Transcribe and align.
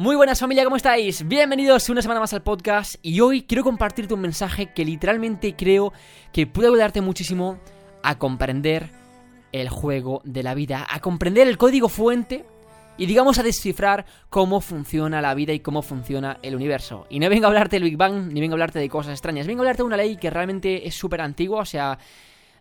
Muy 0.00 0.14
buenas 0.14 0.38
familia, 0.38 0.62
¿cómo 0.62 0.76
estáis? 0.76 1.26
Bienvenidos 1.26 1.88
una 1.88 2.02
semana 2.02 2.20
más 2.20 2.32
al 2.32 2.44
podcast 2.44 2.94
y 3.02 3.18
hoy 3.18 3.42
quiero 3.42 3.64
compartirte 3.64 4.14
un 4.14 4.20
mensaje 4.20 4.72
que 4.72 4.84
literalmente 4.84 5.56
creo 5.56 5.92
que 6.32 6.46
puede 6.46 6.68
ayudarte 6.68 7.00
muchísimo 7.00 7.58
a 8.04 8.16
comprender 8.16 8.90
el 9.50 9.68
juego 9.68 10.22
de 10.22 10.44
la 10.44 10.54
vida, 10.54 10.86
a 10.88 11.00
comprender 11.00 11.48
el 11.48 11.58
código 11.58 11.88
fuente 11.88 12.44
y 12.96 13.06
digamos 13.06 13.40
a 13.40 13.42
descifrar 13.42 14.06
cómo 14.30 14.60
funciona 14.60 15.20
la 15.20 15.34
vida 15.34 15.52
y 15.52 15.58
cómo 15.58 15.82
funciona 15.82 16.38
el 16.42 16.54
universo. 16.54 17.08
Y 17.10 17.18
no 17.18 17.28
vengo 17.28 17.46
a 17.46 17.48
hablarte 17.48 17.74
del 17.74 17.82
Big 17.82 17.96
Bang, 17.96 18.32
ni 18.32 18.40
vengo 18.40 18.52
a 18.52 18.54
hablarte 18.54 18.78
de 18.78 18.88
cosas 18.88 19.14
extrañas, 19.14 19.48
vengo 19.48 19.62
a 19.62 19.64
hablarte 19.64 19.82
de 19.82 19.86
una 19.88 19.96
ley 19.96 20.16
que 20.16 20.30
realmente 20.30 20.86
es 20.86 20.94
súper 20.94 21.22
antigua, 21.22 21.62
o 21.62 21.66
sea, 21.66 21.98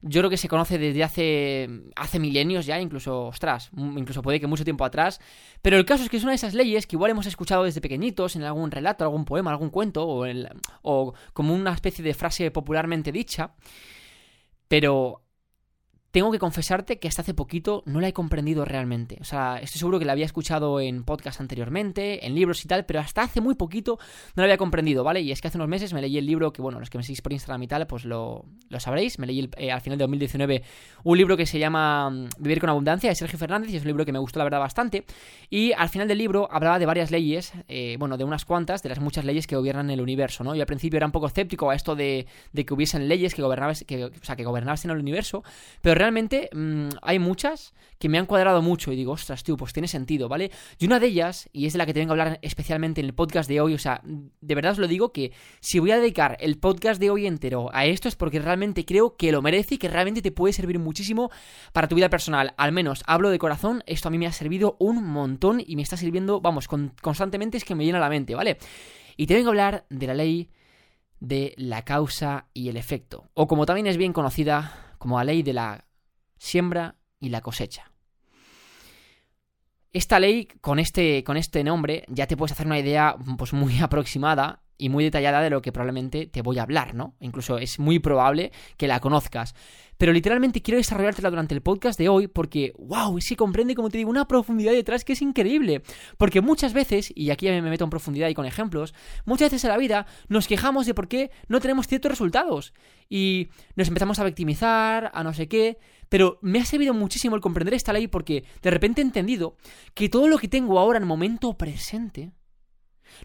yo 0.08 0.22
creo 0.22 0.30
que 0.30 0.38
se 0.38 0.48
conoce 0.48 0.78
desde 0.78 1.04
hace, 1.04 1.70
hace 1.96 2.20
milenios 2.20 2.66
ya, 2.66 2.80
incluso, 2.80 3.28
ostras, 3.28 3.70
incluso 3.76 4.22
puede 4.22 4.40
que 4.40 4.48
mucho 4.48 4.64
tiempo 4.64 4.86
atrás. 4.86 5.20
Pero 5.62 5.78
el 5.78 5.86
caso 5.86 6.04
es 6.04 6.10
que 6.10 6.18
es 6.18 6.24
una 6.24 6.32
de 6.32 6.38
esas 6.38 6.54
leyes 6.54 6.88
que 6.88 6.96
igual 6.96 7.12
hemos 7.12 7.26
escuchado 7.26 7.64
desde 7.64 7.82
pequeñitos 7.82 8.36
en 8.36 8.44
algún 8.44 8.72
relato, 8.72 9.04
algún 9.04 9.26
poema, 9.26 9.52
algún 9.52 9.70
cuento, 9.70 10.08
o, 10.08 10.26
o 10.82 11.14
como 11.34 11.54
una 11.54 11.74
especie 11.74 12.04
de 12.04 12.14
frase 12.14 12.52
popularmente 12.52 13.12
dicha. 13.12 13.56
Pero 14.68 15.27
tengo 16.18 16.32
que 16.32 16.40
confesarte 16.40 16.98
que 16.98 17.08
hasta 17.08 17.22
hace 17.22 17.36
poquito 17.36 17.84
no 17.86 18.02
la 18.02 18.08
he 18.08 18.14
comprendido 18.14 18.66
realmente. 18.66 19.20
O 19.22 19.24
sea, 19.24 19.60
estoy 19.62 19.78
seguro 19.78 20.00
que 20.00 20.06
la 20.06 20.14
había 20.14 20.26
escuchado 20.26 20.80
en 20.80 21.04
podcast 21.04 21.40
anteriormente, 21.42 22.26
en 22.26 22.34
libros 22.34 22.66
y 22.66 22.68
tal, 22.68 22.88
pero 22.88 23.02
hasta 23.02 23.22
hace 23.22 23.40
muy 23.40 23.54
poquito 23.54 24.00
no 24.36 24.42
la 24.42 24.46
había 24.46 24.58
comprendido, 24.58 25.04
¿vale? 25.04 25.22
Y 25.22 25.32
es 25.32 25.42
que 25.42 25.50
hace 25.50 25.60
unos 25.60 25.68
meses 25.68 25.94
me 25.94 26.02
leí 26.02 26.18
el 26.18 26.26
libro, 26.26 26.52
que 26.52 26.64
bueno, 26.64 26.80
los 26.80 26.90
que 26.90 26.98
me 26.98 27.04
seguís 27.04 27.22
por 27.22 27.34
Instagram 27.34 27.62
y 27.62 27.68
tal, 27.68 27.86
pues 27.86 28.04
lo, 28.04 28.46
sabréis. 28.80 29.20
Me 29.20 29.28
leí 29.28 29.48
eh, 29.58 29.72
al 29.72 29.80
final 29.82 30.00
de 30.00 30.06
2019 30.06 30.64
un 31.04 31.18
libro 31.20 31.38
que 31.38 31.46
se 31.46 31.60
llama 31.60 32.10
mm, 32.10 32.30
Vivir 32.40 32.62
con 32.62 32.72
Abundancia 32.72 33.12
de 33.12 33.16
Sergio 33.16 33.38
Fernández, 33.38 33.70
y 33.70 33.76
es 33.76 33.84
un 33.84 33.88
libro 33.88 34.04
que 34.04 34.12
me 34.12 34.18
gustó 34.18 34.40
la 34.40 34.46
verdad 34.46 34.60
bastante. 34.60 35.06
Y 35.52 35.74
al 35.74 35.90
final 35.90 36.08
del 36.08 36.18
libro 36.18 36.50
hablaba 36.52 36.80
de 36.80 36.88
varias 36.88 37.12
leyes, 37.12 37.54
eh, 37.68 37.96
bueno, 38.00 38.18
de 38.18 38.24
unas 38.24 38.44
cuantas, 38.44 38.82
de 38.82 38.90
las 38.90 39.00
muchas 39.00 39.24
leyes 39.24 39.46
que 39.46 39.56
gobiernan 39.56 39.92
el 39.92 40.02
universo, 40.02 40.44
¿no? 40.44 40.56
Yo 40.56 40.62
al 40.62 40.68
principio 40.68 40.98
era 40.98 41.06
un 41.06 41.12
poco 41.12 41.28
escéptico 41.28 41.70
a 41.70 41.76
esto 41.76 41.96
de, 41.96 42.26
que 42.56 42.74
hubiesen 42.74 43.08
leyes 43.08 43.36
que, 43.36 43.44
gobernasen, 43.44 43.86
que, 43.86 44.06
o 44.06 44.12
sea, 44.24 44.36
que 44.36 44.46
gobernasen 44.46 44.90
el 44.90 44.98
universo, 44.98 45.44
pero 45.84 45.94
realmente 45.94 46.07
realmente 46.08 46.50
mm, 46.54 46.90
hay 47.02 47.20
muchas 47.20 47.74
que 48.00 48.08
me 48.08 48.18
han 48.18 48.26
cuadrado 48.26 48.62
mucho 48.62 48.94
y 48.94 48.96
digo, 48.96 49.12
ostras, 49.12 49.44
tío, 49.44 49.58
pues 49.58 49.74
tiene 49.74 49.90
sentido, 49.90 50.30
¿vale? 50.30 50.52
Y 50.80 50.86
una 50.86 51.00
de 51.00 51.08
ellas, 51.08 51.50
y 51.52 51.66
es 51.66 51.74
de 51.74 51.80
la 51.80 51.86
que 51.86 51.94
te 51.94 52.00
vengo 52.00 52.12
a 52.12 52.14
hablar 52.14 52.40
especialmente 52.42 53.02
en 53.02 53.08
el 53.08 53.14
podcast 53.14 53.50
de 53.50 53.60
hoy, 53.60 53.74
o 53.74 53.78
sea, 53.78 54.02
de 54.04 54.56
verdad 54.56 54.72
os 54.72 54.78
lo 54.78 54.88
digo 54.88 55.12
que 55.12 55.34
si 55.60 55.80
voy 55.80 55.92
a 55.92 55.98
dedicar 55.98 56.38
el 56.40 56.58
podcast 56.58 57.02
de 57.02 57.10
hoy 57.10 57.28
entero 57.28 57.70
a 57.74 57.86
esto 57.86 58.08
es 58.08 58.16
porque 58.16 58.40
realmente 58.40 58.86
creo 58.86 59.18
que 59.18 59.34
lo 59.34 59.42
merece 59.42 59.76
y 59.76 59.78
que 59.78 59.90
realmente 59.90 60.22
te 60.22 60.32
puede 60.32 60.54
servir 60.54 60.80
muchísimo 60.80 61.30
para 61.74 61.90
tu 61.90 61.96
vida 61.96 62.10
personal. 62.10 62.54
Al 62.58 62.72
menos 62.72 63.04
hablo 63.06 63.30
de 63.30 63.40
corazón, 63.40 63.84
esto 63.86 64.08
a 64.08 64.12
mí 64.12 64.18
me 64.18 64.28
ha 64.28 64.32
servido 64.32 64.78
un 64.80 65.04
montón 65.04 65.62
y 65.66 65.76
me 65.76 65.82
está 65.82 65.98
sirviendo, 65.98 66.40
vamos, 66.40 66.70
constantemente 67.02 67.58
es 67.58 67.66
que 67.66 67.76
me 67.76 67.84
llena 67.84 68.00
la 68.00 68.10
mente, 68.10 68.34
¿vale? 68.34 68.58
Y 69.18 69.28
te 69.28 69.34
vengo 69.34 69.50
a 69.50 69.52
hablar 69.52 69.86
de 69.90 70.08
la 70.08 70.14
ley 70.14 70.50
de 71.20 71.54
la 71.58 71.84
causa 71.84 72.48
y 72.54 72.70
el 72.70 72.78
efecto, 72.78 73.26
o 73.34 73.48
como 73.48 73.66
también 73.66 73.88
es 73.88 73.98
bien 73.98 74.14
conocida 74.14 74.96
como 74.98 75.18
la 75.18 75.24
ley 75.24 75.44
de 75.44 75.54
la 75.54 75.87
siembra 76.38 76.96
y 77.20 77.30
la 77.30 77.42
cosecha. 77.42 77.92
Esta 79.94 80.20
ley, 80.20 80.48
con 80.62 80.80
este, 80.80 81.24
con 81.24 81.38
este 81.38 81.64
nombre, 81.64 82.06
ya 82.08 82.28
te 82.28 82.38
puedes 82.38 82.52
hacer 82.52 82.68
una 82.68 82.80
idea 82.80 83.16
pues, 83.38 83.54
muy 83.54 83.78
aproximada 83.82 84.62
y 84.78 84.90
muy 84.90 85.04
detallada 85.04 85.42
de 85.42 85.50
lo 85.50 85.62
que 85.62 85.72
probablemente 85.72 86.28
te 86.28 86.42
voy 86.42 86.60
a 86.60 86.64
hablar, 86.64 86.96
¿no? 86.96 87.16
Incluso 87.20 87.58
es 87.58 87.80
muy 87.80 88.00
probable 88.00 88.52
que 88.78 88.88
la 88.88 89.00
conozcas. 89.00 89.56
Pero 89.98 90.14
literalmente 90.14 90.62
quiero 90.62 90.78
desarrollártela 90.78 91.32
durante 91.32 91.56
el 91.56 91.62
podcast 91.62 91.98
de 91.98 92.08
hoy 92.08 92.28
porque, 92.28 92.74
wow, 92.78 93.18
es 93.18 93.28
que 93.28 93.36
comprende, 93.36 93.74
como 93.74 93.90
te 93.90 93.98
digo, 93.98 94.12
una 94.12 94.28
profundidad 94.28 94.72
detrás 94.72 95.04
que 95.04 95.14
es 95.14 95.22
increíble. 95.24 95.82
Porque 96.18 96.42
muchas 96.42 96.74
veces, 96.74 97.12
y 97.16 97.32
aquí 97.32 97.48
me 97.48 97.62
meto 97.64 97.84
en 97.84 97.90
profundidad 97.90 98.30
y 98.30 98.36
con 98.36 98.46
ejemplos, 98.46 98.94
muchas 99.26 99.48
veces 99.48 99.64
en 99.64 99.72
la 99.72 99.78
vida 99.78 100.06
nos 100.28 100.48
quejamos 100.48 100.86
de 100.86 100.94
por 100.94 101.08
qué 101.08 101.32
no 101.48 101.60
tenemos 101.60 101.88
ciertos 101.88 102.12
resultados. 102.12 102.74
Y 103.10 103.50
nos 103.76 103.88
empezamos 103.88 104.20
a 104.20 104.24
victimizar, 104.24 105.10
a 105.14 105.24
no 105.24 105.34
sé 105.34 105.48
qué. 105.48 105.80
Pero 106.10 106.38
me 106.42 106.60
ha 106.60 106.66
servido 106.66 106.94
muchísimo 106.94 107.36
el 107.36 107.42
comprender 107.42 107.74
esta 107.74 107.92
ley 107.92 108.08
porque 108.08 108.44
de 108.62 108.72
repente 108.72 109.02
he 109.02 109.04
entendido 109.04 109.58
que 109.96 110.10
todo 110.10 110.28
lo 110.28 110.38
que 110.38 110.48
tengo 110.48 110.80
ahora 110.80 111.00
en 111.00 111.08
momento 111.08 111.58
presente 111.58 112.32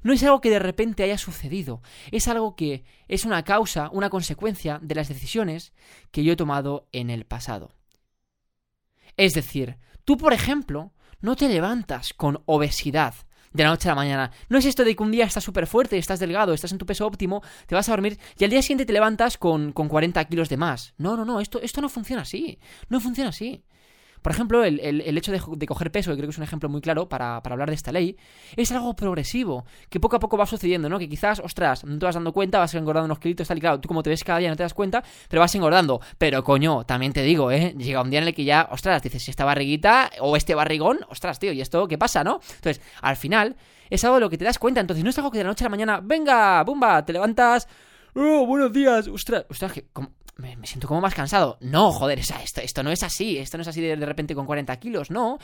no 0.02 0.12
es 0.12 0.22
algo 0.22 0.40
que 0.40 0.50
de 0.50 0.58
repente 0.58 1.02
haya 1.02 1.18
sucedido, 1.18 1.82
es 2.10 2.28
algo 2.28 2.56
que 2.56 2.84
es 3.08 3.24
una 3.24 3.42
causa, 3.42 3.90
una 3.92 4.10
consecuencia 4.10 4.78
de 4.82 4.94
las 4.94 5.08
decisiones 5.08 5.72
que 6.10 6.24
yo 6.24 6.32
he 6.32 6.36
tomado 6.36 6.88
en 6.92 7.10
el 7.10 7.24
pasado. 7.24 7.74
Es 9.16 9.34
decir, 9.34 9.78
tú, 10.04 10.16
por 10.16 10.32
ejemplo, 10.32 10.92
no 11.20 11.36
te 11.36 11.48
levantas 11.48 12.12
con 12.14 12.42
obesidad 12.46 13.14
de 13.52 13.64
la 13.64 13.70
noche 13.70 13.88
a 13.88 13.92
la 13.92 13.96
mañana. 13.96 14.30
No 14.48 14.58
es 14.58 14.64
esto 14.64 14.84
de 14.84 14.96
que 14.96 15.02
un 15.02 15.10
día 15.10 15.24
estás 15.24 15.44
súper 15.44 15.66
fuerte, 15.66 15.98
estás 15.98 16.20
delgado, 16.20 16.52
estás 16.52 16.72
en 16.72 16.78
tu 16.78 16.86
peso 16.86 17.06
óptimo, 17.06 17.42
te 17.66 17.74
vas 17.74 17.88
a 17.88 17.92
dormir 17.92 18.18
y 18.38 18.44
al 18.44 18.50
día 18.50 18.62
siguiente 18.62 18.86
te 18.86 18.92
levantas 18.92 19.38
con, 19.38 19.72
con 19.72 19.88
40 19.88 20.24
kilos 20.26 20.48
de 20.48 20.56
más. 20.56 20.94
No, 20.96 21.16
no, 21.16 21.24
no, 21.24 21.40
esto, 21.40 21.60
esto 21.60 21.80
no 21.80 21.88
funciona 21.88 22.22
así. 22.22 22.58
No 22.88 23.00
funciona 23.00 23.30
así. 23.30 23.64
Por 24.22 24.32
ejemplo, 24.32 24.64
el, 24.64 25.18
hecho 25.18 25.32
de, 25.32 25.66
coger 25.66 25.90
peso, 25.90 26.12
que 26.12 26.16
creo 26.16 26.28
que 26.28 26.32
es 26.32 26.38
un 26.38 26.44
ejemplo 26.44 26.68
muy 26.68 26.80
claro 26.80 27.08
para, 27.08 27.36
hablar 27.36 27.68
de 27.68 27.74
esta 27.74 27.90
ley, 27.92 28.16
es 28.56 28.70
algo 28.70 28.94
progresivo, 28.94 29.66
que 29.90 29.98
poco 29.98 30.16
a 30.16 30.20
poco 30.20 30.36
va 30.36 30.46
sucediendo, 30.46 30.88
¿no? 30.88 30.98
Que 30.98 31.08
quizás, 31.08 31.40
ostras, 31.40 31.84
no 31.84 31.98
te 31.98 32.06
vas 32.06 32.14
dando 32.14 32.32
cuenta, 32.32 32.58
vas 32.58 32.74
engordando 32.74 33.06
unos 33.06 33.18
kilitos, 33.18 33.48
tal 33.48 33.58
y 33.58 33.60
claro, 33.60 33.80
tú 33.80 33.88
como 33.88 34.02
te 34.02 34.10
ves 34.10 34.22
cada 34.22 34.38
día 34.38 34.48
no 34.48 34.56
te 34.56 34.62
das 34.62 34.74
cuenta, 34.74 35.02
pero 35.28 35.40
vas 35.40 35.54
engordando. 35.54 36.00
Pero 36.18 36.44
coño, 36.44 36.84
también 36.84 37.12
te 37.12 37.22
digo, 37.22 37.50
¿eh? 37.50 37.74
Llega 37.76 38.00
un 38.00 38.10
día 38.10 38.20
en 38.20 38.28
el 38.28 38.34
que 38.34 38.44
ya, 38.44 38.68
ostras, 38.70 39.02
dices, 39.02 39.28
esta 39.28 39.44
barriguita 39.44 40.10
o 40.20 40.36
este 40.36 40.54
barrigón, 40.54 41.00
ostras, 41.08 41.38
tío, 41.40 41.52
¿y 41.52 41.60
esto 41.60 41.88
qué 41.88 41.98
pasa, 41.98 42.22
no? 42.22 42.40
Entonces, 42.54 42.80
al 43.00 43.16
final, 43.16 43.56
es 43.90 44.04
algo 44.04 44.16
de 44.16 44.20
lo 44.20 44.30
que 44.30 44.38
te 44.38 44.44
das 44.44 44.58
cuenta, 44.58 44.80
entonces 44.80 45.02
no 45.02 45.10
es 45.10 45.18
algo 45.18 45.30
que 45.30 45.38
de 45.38 45.44
la 45.44 45.50
noche 45.50 45.64
a 45.64 45.66
la 45.66 45.70
mañana, 45.70 46.00
venga, 46.02 46.62
bumba, 46.62 47.04
te 47.04 47.12
levantas, 47.12 47.68
oh, 48.14 48.46
buenos 48.46 48.72
días, 48.72 49.08
ostras, 49.08 49.44
ostras, 49.50 49.72
que, 49.72 49.84
me, 50.36 50.56
siento 50.66 50.88
como 50.88 51.00
más 51.00 51.14
cansado. 51.14 51.58
No, 51.60 51.92
joder, 51.92 52.18
esto, 52.18 52.60
esto 52.60 52.82
no 52.82 52.90
es 52.90 53.02
así, 53.02 53.38
esto 53.38 53.58
no 53.58 53.62
es 53.62 53.68
así 53.68 53.80
de, 53.80 53.96
repente 53.96 54.34
con 54.34 54.46
40 54.46 54.76
kilos, 54.78 55.10
no. 55.10 55.38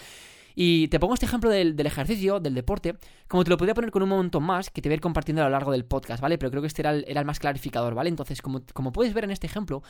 Y 0.55 0.89
te 0.89 0.99
pongo 0.99 1.15
este 1.15 1.27
ejemplo 1.27 1.51
del, 1.51 1.79
ejercicio, 1.87 2.41
del 2.41 2.55
deporte, 2.55 2.97
como 3.29 3.45
te 3.45 3.51
lo 3.51 3.57
podría 3.57 3.75
poner 3.75 3.91
con 3.91 4.03
un 4.03 4.09
montón 4.09 4.43
más 4.43 4.71
que 4.71 4.83
te 4.83 4.89
voy 4.89 4.95
a 4.95 4.97
ir 4.97 5.01
compartiendo 5.01 5.43
a 5.43 5.45
lo 5.45 5.51
largo 5.51 5.71
del 5.71 5.85
podcast, 5.85 6.21
¿vale? 6.21 6.37
Pero 6.37 6.51
creo 6.51 6.63
que 6.63 6.67
este 6.67 6.83
era 6.83 6.91
el, 6.93 7.25
más 7.25 7.39
clarificador, 7.39 7.95
¿vale? 7.95 8.09
Entonces, 8.09 8.43
como, 8.43 8.63
como, 8.73 8.91
puedes 8.91 9.15
ver 9.15 9.25
en 9.25 9.31
este 9.31 9.47
ejemplo, 9.47 9.83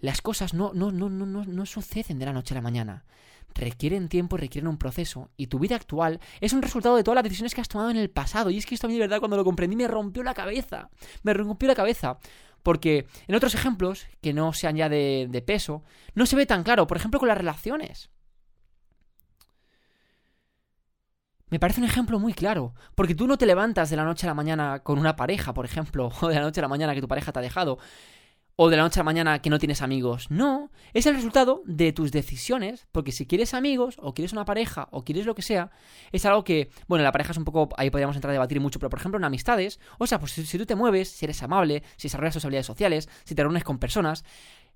las 0.00 0.20
cosas 0.20 0.52
no, 0.52 0.72
no, 0.74 0.90
no, 0.90 1.08
no, 1.08 1.24
no, 1.24 1.44
no 1.44 1.66
suceden 1.66 2.18
de 2.18 2.26
la 2.26 2.34
noche 2.34 2.52
a 2.52 2.56
la 2.56 2.62
mañana. 2.62 3.04
Requieren 3.54 4.08
tiempo, 4.08 4.36
requieren 4.36 4.68
un 4.68 4.78
proceso. 4.78 5.30
Y 5.36 5.46
tu 5.46 5.58
vida 5.58 5.76
actual 5.76 6.20
es 6.40 6.52
un 6.52 6.60
resultado 6.60 6.96
de 6.96 7.04
todas 7.04 7.14
las 7.14 7.24
decisiones 7.24 7.54
que 7.54 7.60
has 7.60 7.68
tomado 7.68 7.90
en 7.90 7.96
el 7.96 8.10
pasado. 8.10 8.50
Y 8.50 8.58
es 8.58 8.66
que 8.66 8.74
esto 8.74 8.88
a 8.88 8.90
mí 8.90 8.94
de 8.94 9.00
verdad 9.00 9.20
cuando 9.20 9.36
lo 9.36 9.44
comprendí 9.44 9.76
me 9.76 9.88
rompió 9.88 10.22
la 10.22 10.34
cabeza. 10.34 10.90
Me 11.22 11.32
rompió 11.32 11.68
la 11.68 11.74
cabeza. 11.74 12.18
Porque 12.64 13.06
en 13.28 13.34
otros 13.34 13.54
ejemplos, 13.54 14.06
que 14.22 14.32
no 14.32 14.54
sean 14.54 14.74
ya 14.74 14.88
de, 14.88 15.44
peso, 15.46 15.84
no 16.14 16.24
se 16.24 16.34
ve 16.34 16.46
tan 16.46 16.64
claro. 16.64 16.86
Por 16.88 16.96
ejemplo, 16.96 17.20
con 17.20 17.28
las 17.28 17.38
relaciones. 17.38 18.10
Me 21.50 21.60
parece 21.60 21.80
un 21.80 21.86
ejemplo 21.86 22.18
muy 22.18 22.32
claro, 22.32 22.74
porque 22.94 23.14
tú 23.14 23.28
no 23.28 23.36
te 23.36 23.46
levantas 23.46 23.90
de 23.90 23.96
la 23.96 24.04
noche 24.04 24.26
a 24.26 24.30
la 24.30 24.34
mañana 24.34 24.80
con 24.80 24.98
una 24.98 25.14
pareja, 25.14 25.52
por 25.52 25.66
ejemplo, 25.66 26.10
o 26.20 26.28
de 26.28 26.36
la 26.36 26.40
noche 26.40 26.60
a 26.60 26.62
la 26.62 26.68
mañana 26.68 26.94
que 26.94 27.02
tu 27.02 27.06
pareja 27.06 27.32
te 27.32 27.38
ha 27.38 27.42
dejado, 27.42 27.78
o 28.56 28.70
de 28.70 28.76
la 28.76 28.82
noche 28.82 29.00
a 29.00 29.02
la 29.02 29.04
mañana 29.04 29.40
que 29.40 29.50
no 29.50 29.58
tienes 29.58 29.82
amigos. 29.82 30.30
No, 30.30 30.70
es 30.92 31.06
el 31.06 31.14
resultado 31.14 31.62
de 31.66 31.92
tus 31.92 32.12
decisiones, 32.12 32.86
porque 32.92 33.12
si 33.12 33.26
quieres 33.26 33.54
amigos, 33.54 33.96
o 33.98 34.14
quieres 34.14 34.32
una 34.32 34.44
pareja, 34.44 34.88
o 34.90 35.04
quieres 35.04 35.26
lo 35.26 35.34
que 35.34 35.42
sea, 35.42 35.70
es 36.12 36.24
algo 36.24 36.44
que, 36.44 36.70
bueno, 36.86 37.02
la 37.04 37.12
pareja 37.12 37.32
es 37.32 37.38
un 37.38 37.44
poco, 37.44 37.68
ahí 37.76 37.90
podríamos 37.90 38.16
entrar 38.16 38.30
a 38.30 38.34
debatir 38.34 38.60
mucho, 38.60 38.78
pero 38.78 38.90
por 38.90 38.98
ejemplo 38.98 39.18
en 39.18 39.24
amistades, 39.24 39.80
o 39.98 40.06
sea, 40.06 40.18
pues 40.18 40.32
si, 40.32 40.46
si 40.46 40.58
tú 40.58 40.66
te 40.66 40.74
mueves, 40.74 41.08
si 41.08 41.24
eres 41.24 41.42
amable, 41.42 41.82
si 41.96 42.08
desarrollas 42.08 42.34
tus 42.34 42.44
habilidades 42.44 42.66
sociales, 42.66 43.08
si 43.24 43.34
te 43.34 43.42
reúnes 43.42 43.64
con 43.64 43.78
personas, 43.78 44.24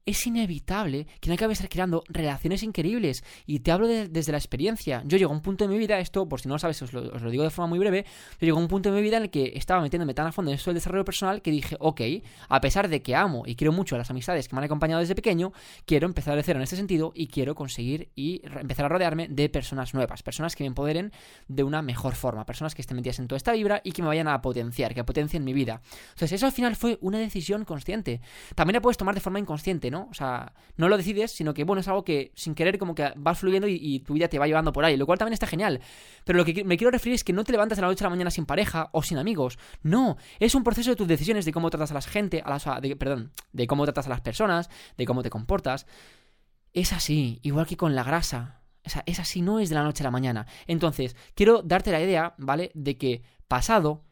es 0.08 0.26
inevitable 0.26 1.06
que 1.20 1.28
no 1.28 1.34
acabe 1.34 1.52
estar 1.52 1.68
creando 1.68 2.02
relaciones 2.08 2.62
increíbles. 2.62 3.22
Y 3.46 3.60
te 3.60 3.70
hablo 3.70 3.86
desde 3.86 4.32
la 4.32 4.38
experiencia. 4.38 5.02
Yo 5.04 5.18
llego 5.18 5.32
a 5.32 5.34
un 5.34 5.42
punto 5.42 5.66
de 5.66 5.70
mi 5.70 5.78
vida, 5.78 5.98
esto, 5.98 6.26
por 6.26 6.40
si 6.40 6.48
no 6.48 6.54
lo 6.54 6.58
sabes, 6.58 6.80
os 6.80 6.92
lo, 6.92 7.30
digo 7.30 7.44
de 7.44 7.50
forma 7.50 7.68
muy 7.68 7.78
breve, 7.78 8.06
yo 8.40 8.46
llego 8.46 8.58
a 8.58 8.60
un 8.60 8.68
punto 8.68 8.90
de 8.90 8.96
mi 8.96 9.02
vida 9.02 9.18
en 9.18 9.24
el 9.24 9.30
que 9.30 9.52
estaba 9.54 9.82
metiéndome 9.82 10.14
tan 10.14 10.26
a 10.26 10.32
fondo 10.32 10.50
en 10.50 10.54
esto 10.56 10.70
del 10.70 10.76
desarrollo 10.76 11.04
personal 11.04 11.42
que 11.42 11.50
dije, 11.50 11.76
ok, 11.78 12.00
a 12.48 12.60
pesar 12.60 12.88
de 12.88 13.02
que 13.02 13.14
amo 13.14 13.42
y 13.46 13.54
quiero 13.54 13.72
mucho 13.72 13.96
a 13.96 13.98
las 13.98 14.10
amistades 14.10 14.48
que 14.48 14.54
me 14.54 14.60
han 14.60 14.64
acompañado 14.64 15.00
desde 15.00 15.14
pequeño, 15.14 15.52
quiero 15.84 16.06
empezar 16.06 16.36
de 16.36 16.42
cero 16.42 16.58
en 16.58 16.62
este 16.62 16.76
sentido 16.76 17.12
y 17.14 17.26
quiero 17.26 17.54
conseguir 17.54 18.08
y 18.14 18.40
empezar 18.58 18.86
a 18.86 18.88
rodearme 18.88 19.28
de 19.28 19.48
personas 19.50 19.92
nuevas, 19.92 20.22
personas 20.22 20.56
que 20.56 20.64
me 20.64 20.68
empoderen 20.68 21.12
de 21.48 21.64
una 21.64 21.82
mejor 21.82 22.14
forma, 22.14 22.46
personas 22.46 22.74
que 22.74 22.80
estén 22.80 22.96
metidas 22.96 23.18
en 23.18 23.28
toda 23.28 23.36
esta 23.36 23.52
vibra 23.52 23.82
y 23.84 23.92
que 23.92 24.00
me 24.00 24.08
vayan 24.08 24.28
a 24.28 24.40
potenciar, 24.40 24.94
que 24.94 25.04
potencien 25.04 25.44
mi 25.44 25.52
vida. 25.52 25.82
Entonces, 26.10 26.32
eso 26.32 26.46
al 26.46 26.52
final 26.52 26.76
fue 26.76 26.96
una 27.02 27.18
decisión 27.18 27.66
consciente. 27.66 28.20
También 28.54 28.74
la 28.74 28.80
puedes 28.80 28.96
tomar 28.96 29.14
de 29.14 29.20
forma 29.20 29.38
inconsciente, 29.38 29.90
¿no? 29.90 29.97
O 30.10 30.14
sea, 30.14 30.52
no 30.76 30.88
lo 30.88 30.96
decides, 30.96 31.32
sino 31.32 31.52
que, 31.52 31.64
bueno, 31.64 31.80
es 31.80 31.88
algo 31.88 32.04
que 32.04 32.32
sin 32.34 32.54
querer 32.54 32.78
como 32.78 32.94
que 32.94 33.12
vas 33.16 33.38
fluyendo 33.38 33.66
y, 33.68 34.00
tu 34.00 34.14
vida 34.14 34.28
te 34.28 34.38
va 34.38 34.46
llevando 34.46 34.72
por 34.72 34.84
ahí, 34.84 34.96
lo 34.96 35.06
cual 35.06 35.18
también 35.18 35.34
está 35.34 35.46
genial. 35.46 35.80
Pero 36.24 36.38
lo 36.38 36.44
que 36.44 36.64
me 36.64 36.76
quiero 36.76 36.90
referir 36.90 37.14
es 37.14 37.24
que 37.24 37.32
no 37.32 37.44
te 37.44 37.52
levantas 37.52 37.76
de 37.76 37.82
la 37.82 37.88
noche 37.88 38.04
a 38.04 38.06
la 38.06 38.10
mañana 38.10 38.30
sin 38.30 38.46
pareja 38.46 38.90
o 38.92 39.02
sin 39.02 39.18
amigos. 39.18 39.58
No, 39.82 40.16
es 40.38 40.54
un 40.54 40.64
proceso 40.64 40.90
de 40.90 40.96
tus 40.96 41.08
decisiones, 41.08 41.44
de 41.44 41.52
cómo 41.52 41.70
tratas 41.70 41.90
a 41.90 41.94
la 41.94 42.02
gente, 42.02 42.42
a 42.44 42.50
las, 42.50 42.64
perdón, 42.96 43.32
de 43.52 43.66
cómo 43.66 43.84
tratas 43.84 44.06
a 44.06 44.10
las 44.10 44.20
personas, 44.20 44.70
de 44.96 45.04
cómo 45.06 45.22
te 45.22 45.30
comportas. 45.30 45.86
Es 46.72 46.92
así, 46.92 47.40
igual 47.42 47.66
que 47.66 47.76
con 47.76 47.94
la 47.94 48.04
grasa. 48.04 48.62
O 48.84 48.90
sea, 48.90 49.02
es 49.06 49.18
así, 49.18 49.42
no 49.42 49.58
es 49.58 49.68
de 49.68 49.74
la 49.74 49.82
noche 49.82 50.02
a 50.02 50.04
la 50.04 50.10
mañana. 50.10 50.46
Entonces, 50.66 51.16
quiero 51.34 51.62
darte 51.62 51.92
la 51.92 52.00
idea, 52.00 52.34
¿vale? 52.38 52.70
De 52.74 52.96
que 52.96 53.22
pasado 53.48 54.04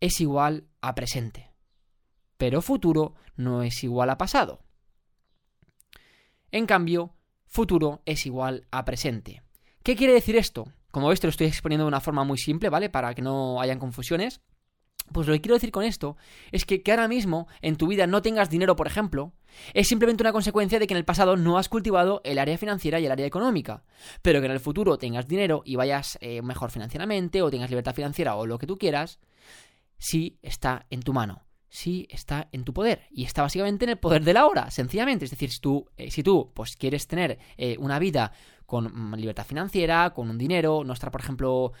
es 0.00 0.20
igual 0.20 0.68
a 0.80 0.94
presente. 0.94 1.50
Pero 2.36 2.62
futuro 2.62 3.14
no 3.36 3.62
es 3.62 3.82
igual 3.84 4.10
a 4.10 4.18
pasado. 4.18 4.62
En 6.52 6.66
cambio, 6.66 7.14
futuro 7.46 8.02
es 8.06 8.26
igual 8.26 8.66
a 8.70 8.84
presente. 8.84 9.42
¿Qué 9.82 9.96
quiere 9.96 10.12
decir 10.12 10.36
esto? 10.36 10.68
Como 10.90 11.08
ves, 11.08 11.20
te 11.20 11.26
lo 11.26 11.30
estoy 11.30 11.46
exponiendo 11.46 11.84
de 11.84 11.88
una 11.88 12.00
forma 12.00 12.24
muy 12.24 12.38
simple, 12.38 12.68
¿vale? 12.68 12.90
Para 12.90 13.14
que 13.14 13.22
no 13.22 13.60
hayan 13.60 13.78
confusiones. 13.78 14.40
Pues 15.12 15.26
lo 15.26 15.32
que 15.32 15.40
quiero 15.40 15.54
decir 15.54 15.72
con 15.72 15.84
esto 15.84 16.16
es 16.52 16.64
que, 16.64 16.82
que 16.82 16.90
ahora 16.90 17.08
mismo 17.08 17.48
en 17.62 17.76
tu 17.76 17.88
vida 17.88 18.06
no 18.06 18.22
tengas 18.22 18.50
dinero, 18.50 18.76
por 18.76 18.86
ejemplo, 18.86 19.32
es 19.74 19.88
simplemente 19.88 20.22
una 20.22 20.32
consecuencia 20.32 20.78
de 20.78 20.86
que 20.86 20.94
en 20.94 20.98
el 20.98 21.04
pasado 21.04 21.36
no 21.36 21.58
has 21.58 21.68
cultivado 21.68 22.20
el 22.24 22.38
área 22.38 22.58
financiera 22.58 23.00
y 23.00 23.06
el 23.06 23.12
área 23.12 23.26
económica. 23.26 23.84
Pero 24.22 24.40
que 24.40 24.46
en 24.46 24.52
el 24.52 24.60
futuro 24.60 24.98
tengas 24.98 25.26
dinero 25.26 25.62
y 25.64 25.76
vayas 25.76 26.18
eh, 26.20 26.42
mejor 26.42 26.70
financieramente 26.70 27.42
o 27.42 27.50
tengas 27.50 27.70
libertad 27.70 27.94
financiera 27.94 28.36
o 28.36 28.46
lo 28.46 28.58
que 28.58 28.66
tú 28.66 28.76
quieras, 28.76 29.18
sí 29.98 30.38
está 30.42 30.86
en 30.90 31.02
tu 31.02 31.12
mano 31.12 31.49
sí 31.70 32.06
está 32.10 32.48
en 32.52 32.64
tu 32.64 32.74
poder. 32.74 33.06
Y 33.10 33.24
está 33.24 33.42
básicamente 33.42 33.84
en 33.86 33.90
el 33.90 33.98
poder 33.98 34.22
de 34.24 34.34
la 34.34 34.46
hora, 34.46 34.70
sencillamente. 34.70 35.24
Es 35.24 35.30
decir, 35.30 35.50
si 35.50 35.60
tú, 35.60 35.86
eh, 35.96 36.10
si 36.10 36.22
tú 36.22 36.50
pues, 36.52 36.76
quieres 36.76 37.06
tener 37.06 37.38
eh, 37.56 37.76
una 37.78 37.98
vida 37.98 38.32
con 38.66 38.92
mm, 38.92 39.14
libertad 39.14 39.46
financiera, 39.46 40.10
con 40.10 40.28
un 40.28 40.36
dinero, 40.36 40.84
no 40.84 40.92
estar, 40.92 41.10
por 41.10 41.20
ejemplo, 41.20 41.72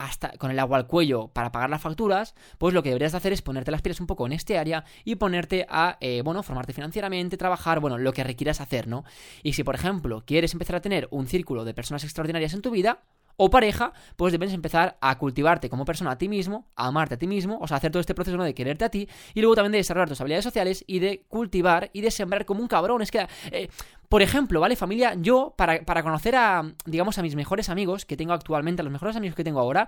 hasta 0.00 0.30
con 0.38 0.50
el 0.50 0.58
agua 0.58 0.78
al 0.78 0.86
cuello 0.86 1.28
para 1.28 1.52
pagar 1.52 1.70
las 1.70 1.82
facturas, 1.82 2.34
pues 2.58 2.74
lo 2.74 2.82
que 2.82 2.88
deberías 2.88 3.14
hacer 3.14 3.32
es 3.32 3.42
ponerte 3.42 3.70
las 3.70 3.82
pilas 3.82 4.00
un 4.00 4.06
poco 4.06 4.26
en 4.26 4.32
este 4.32 4.58
área 4.58 4.84
y 5.04 5.16
ponerte 5.16 5.66
a, 5.68 5.98
eh, 6.00 6.22
bueno, 6.24 6.42
formarte 6.42 6.72
financieramente, 6.72 7.36
trabajar, 7.36 7.80
bueno, 7.80 7.98
lo 7.98 8.12
que 8.12 8.24
requieras 8.24 8.60
hacer, 8.60 8.88
¿no? 8.88 9.04
Y 9.42 9.52
si, 9.52 9.62
por 9.62 9.74
ejemplo, 9.74 10.24
quieres 10.24 10.54
empezar 10.54 10.76
a 10.76 10.80
tener 10.80 11.06
un 11.10 11.26
círculo 11.26 11.64
de 11.64 11.74
personas 11.74 12.02
extraordinarias 12.02 12.54
en 12.54 12.62
tu 12.62 12.70
vida, 12.70 13.02
o 13.42 13.48
pareja, 13.48 13.94
pues 14.16 14.32
debes 14.32 14.52
empezar 14.52 14.98
a 15.00 15.16
cultivarte 15.16 15.70
como 15.70 15.86
persona 15.86 16.10
a 16.10 16.18
ti 16.18 16.28
mismo, 16.28 16.68
a 16.76 16.88
amarte 16.88 17.14
a 17.14 17.18
ti 17.18 17.26
mismo, 17.26 17.58
o 17.58 17.66
sea, 17.66 17.78
hacer 17.78 17.90
todo 17.90 18.02
este 18.02 18.14
proceso 18.14 18.36
¿no? 18.36 18.44
de 18.44 18.52
quererte 18.52 18.84
a 18.84 18.90
ti, 18.90 19.08
y 19.32 19.40
luego 19.40 19.54
también 19.54 19.72
de 19.72 19.78
desarrollar 19.78 20.10
tus 20.10 20.20
habilidades 20.20 20.44
sociales 20.44 20.84
y 20.86 20.98
de 20.98 21.24
cultivar 21.26 21.88
y 21.94 22.02
de 22.02 22.10
sembrar 22.10 22.44
como 22.44 22.60
un 22.60 22.68
cabrón. 22.68 23.00
Es 23.00 23.10
que 23.10 23.26
eh, 23.50 23.70
por 24.10 24.22
ejemplo, 24.22 24.58
¿vale, 24.58 24.74
familia? 24.74 25.14
Yo, 25.14 25.54
para, 25.56 25.82
para, 25.84 26.02
conocer 26.02 26.34
a, 26.34 26.64
digamos, 26.84 27.16
a 27.18 27.22
mis 27.22 27.36
mejores 27.36 27.68
amigos 27.68 28.04
que 28.04 28.16
tengo 28.16 28.32
actualmente, 28.32 28.82
a 28.82 28.84
los 28.84 28.92
mejores 28.92 29.14
amigos 29.14 29.36
que 29.36 29.44
tengo 29.44 29.60
ahora, 29.60 29.86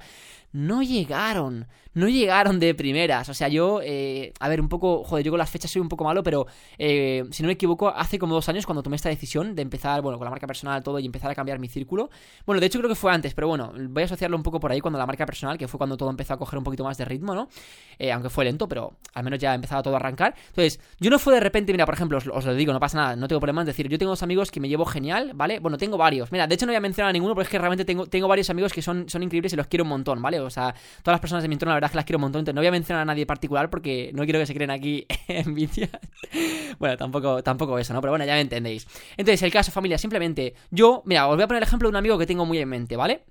no 0.52 0.84
llegaron, 0.84 1.66
no 1.92 2.08
llegaron 2.08 2.60
de 2.60 2.72
primeras. 2.76 3.28
O 3.28 3.34
sea, 3.34 3.48
yo, 3.48 3.80
eh, 3.82 4.32
a 4.38 4.48
ver, 4.48 4.60
un 4.60 4.68
poco, 4.68 5.02
joder, 5.02 5.24
yo 5.24 5.32
con 5.32 5.38
las 5.38 5.50
fechas 5.50 5.72
soy 5.72 5.82
un 5.82 5.88
poco 5.88 6.04
malo, 6.04 6.22
pero 6.22 6.46
eh, 6.78 7.24
si 7.32 7.42
no 7.42 7.48
me 7.48 7.54
equivoco, 7.54 7.88
hace 7.88 8.20
como 8.20 8.36
dos 8.36 8.48
años 8.48 8.64
cuando 8.64 8.84
tomé 8.84 8.94
esta 8.94 9.08
decisión 9.08 9.56
de 9.56 9.62
empezar, 9.62 10.02
bueno, 10.02 10.18
con 10.18 10.24
la 10.24 10.30
marca 10.30 10.46
personal, 10.46 10.84
todo, 10.84 11.00
y 11.00 11.06
empezar 11.06 11.28
a 11.28 11.34
cambiar 11.34 11.58
mi 11.58 11.66
círculo. 11.66 12.08
Bueno, 12.46 12.60
de 12.60 12.66
hecho 12.66 12.78
creo 12.78 12.88
que 12.88 12.94
fue 12.94 13.10
antes, 13.10 13.34
pero 13.34 13.48
bueno, 13.48 13.72
voy 13.88 14.04
a 14.04 14.06
asociarlo 14.06 14.36
un 14.36 14.44
poco 14.44 14.60
por 14.60 14.70
ahí 14.70 14.80
cuando 14.80 15.00
la 15.00 15.06
marca 15.06 15.26
personal, 15.26 15.58
que 15.58 15.66
fue 15.66 15.78
cuando 15.78 15.96
todo 15.96 16.10
empezó 16.10 16.34
a 16.34 16.36
coger 16.36 16.58
un 16.58 16.64
poquito 16.64 16.84
más 16.84 16.96
de 16.96 17.06
ritmo, 17.06 17.34
¿no? 17.34 17.48
Eh, 17.98 18.12
aunque 18.12 18.30
fue 18.30 18.44
lento, 18.44 18.68
pero 18.68 18.92
al 19.14 19.24
menos 19.24 19.40
ya 19.40 19.52
empezaba 19.52 19.82
todo 19.82 19.94
a 19.94 19.96
arrancar. 19.96 20.36
Entonces, 20.50 20.78
yo 21.00 21.10
no 21.10 21.18
fue 21.18 21.34
de 21.34 21.40
repente, 21.40 21.72
mira, 21.72 21.86
por 21.86 21.94
ejemplo, 21.96 22.18
os, 22.18 22.28
os 22.28 22.44
lo 22.44 22.54
digo, 22.54 22.72
no 22.72 22.78
pasa 22.78 22.98
nada, 22.98 23.16
no 23.16 23.26
tengo 23.26 23.40
problema 23.40 23.62
en 23.62 23.66
decir, 23.66 23.88
yo 23.88 23.98
tengo 23.98 24.11
dos 24.12 24.22
amigos 24.22 24.50
que 24.50 24.60
me 24.60 24.68
llevo 24.68 24.84
genial, 24.84 25.32
¿vale? 25.34 25.58
Bueno, 25.58 25.78
tengo 25.78 25.96
varios. 25.96 26.30
Mira, 26.32 26.46
de 26.46 26.54
hecho 26.54 26.66
no 26.66 26.70
voy 26.70 26.76
a 26.76 26.80
mencionar 26.80 27.10
a 27.10 27.12
ninguno 27.12 27.34
porque 27.34 27.44
es 27.46 27.50
que 27.50 27.58
realmente 27.58 27.84
tengo, 27.84 28.06
tengo 28.06 28.28
varios 28.28 28.50
amigos 28.50 28.72
que 28.72 28.82
son, 28.82 29.08
son 29.08 29.22
increíbles 29.22 29.52
y 29.52 29.56
los 29.56 29.66
quiero 29.66 29.84
un 29.84 29.88
montón, 29.88 30.20
¿vale? 30.22 30.40
O 30.40 30.50
sea, 30.50 30.74
todas 31.02 31.14
las 31.14 31.20
personas 31.20 31.42
de 31.42 31.48
mi 31.48 31.54
entorno 31.54 31.70
la 31.70 31.76
verdad 31.76 31.88
es 31.88 31.92
que 31.92 31.96
las 31.96 32.04
quiero 32.04 32.18
un 32.18 32.22
montón. 32.22 32.40
Entonces 32.40 32.54
no 32.54 32.60
voy 32.60 32.68
a 32.68 32.70
mencionar 32.70 33.02
a 33.02 33.04
nadie 33.04 33.26
particular 33.26 33.70
porque 33.70 34.10
no 34.14 34.24
quiero 34.24 34.38
que 34.38 34.46
se 34.46 34.54
creen 34.54 34.70
aquí 34.70 35.06
envidias. 35.28 35.90
bueno, 36.78 36.96
tampoco, 36.96 37.42
tampoco 37.42 37.78
eso, 37.78 37.92
¿no? 37.94 38.00
Pero 38.00 38.12
bueno, 38.12 38.24
ya 38.24 38.34
me 38.34 38.40
entendéis. 38.40 38.86
Entonces, 39.16 39.42
el 39.42 39.50
caso, 39.52 39.72
familia, 39.72 39.98
simplemente, 39.98 40.54
yo, 40.70 41.02
mira, 41.06 41.28
os 41.28 41.36
voy 41.36 41.44
a 41.44 41.46
poner 41.46 41.62
el 41.62 41.66
ejemplo 41.66 41.88
de 41.88 41.90
un 41.90 41.96
amigo 41.96 42.18
que 42.18 42.26
tengo 42.26 42.44
muy 42.44 42.58
en 42.58 42.68
mente, 42.68 42.96
¿vale? 42.96 43.24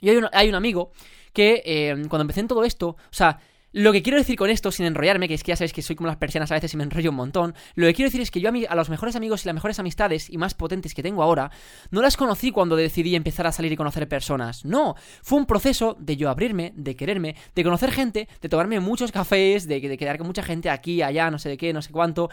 Y 0.00 0.10
hay 0.10 0.16
un, 0.16 0.28
hay 0.32 0.48
un 0.48 0.54
amigo 0.54 0.92
que 1.32 1.62
eh, 1.64 1.94
cuando 2.08 2.22
empecé 2.22 2.40
en 2.40 2.48
todo 2.48 2.64
esto, 2.64 2.88
o 2.88 2.96
sea, 3.12 3.38
lo 3.72 3.92
que 3.92 4.02
quiero 4.02 4.18
decir 4.18 4.36
con 4.36 4.50
esto, 4.50 4.72
sin 4.72 4.86
enrollarme, 4.86 5.28
que 5.28 5.34
es 5.34 5.44
que 5.44 5.50
ya 5.50 5.56
sabéis 5.56 5.72
que 5.72 5.82
soy 5.82 5.94
como 5.94 6.08
las 6.08 6.16
persianas 6.16 6.50
a 6.50 6.54
veces 6.54 6.74
y 6.74 6.76
me 6.76 6.82
enrollo 6.82 7.10
un 7.10 7.16
montón, 7.16 7.54
lo 7.76 7.86
que 7.86 7.94
quiero 7.94 8.08
decir 8.08 8.20
es 8.20 8.30
que 8.30 8.40
yo 8.40 8.50
a, 8.68 8.74
los 8.74 8.90
mejores 8.90 9.14
amigos 9.14 9.44
y 9.44 9.48
las 9.48 9.54
mejores 9.54 9.78
amistades 9.78 10.28
y 10.28 10.38
más 10.38 10.54
potentes 10.54 10.94
que 10.94 11.02
tengo 11.02 11.22
ahora, 11.22 11.50
no 11.90 12.02
las 12.02 12.16
conocí 12.16 12.50
cuando 12.50 12.74
decidí 12.74 13.14
empezar 13.14 13.46
a 13.46 13.52
salir 13.52 13.72
y 13.72 13.76
conocer 13.76 14.08
personas. 14.08 14.64
No, 14.64 14.96
fue 15.22 15.38
un 15.38 15.46
proceso 15.46 15.96
de 16.00 16.16
yo 16.16 16.30
abrirme, 16.30 16.72
de 16.74 16.96
quererme, 16.96 17.36
de 17.54 17.64
conocer 17.64 17.92
gente, 17.92 18.28
de 18.40 18.48
tomarme 18.48 18.80
muchos 18.80 19.12
cafés, 19.12 19.68
de, 19.68 19.80
de 19.80 19.98
quedar 19.98 20.18
con 20.18 20.26
mucha 20.26 20.42
gente 20.42 20.68
aquí, 20.68 21.02
allá, 21.02 21.30
no 21.30 21.38
sé 21.38 21.48
de 21.48 21.56
qué, 21.56 21.72
no 21.72 21.82
sé 21.82 21.92
cuánto. 21.92 22.28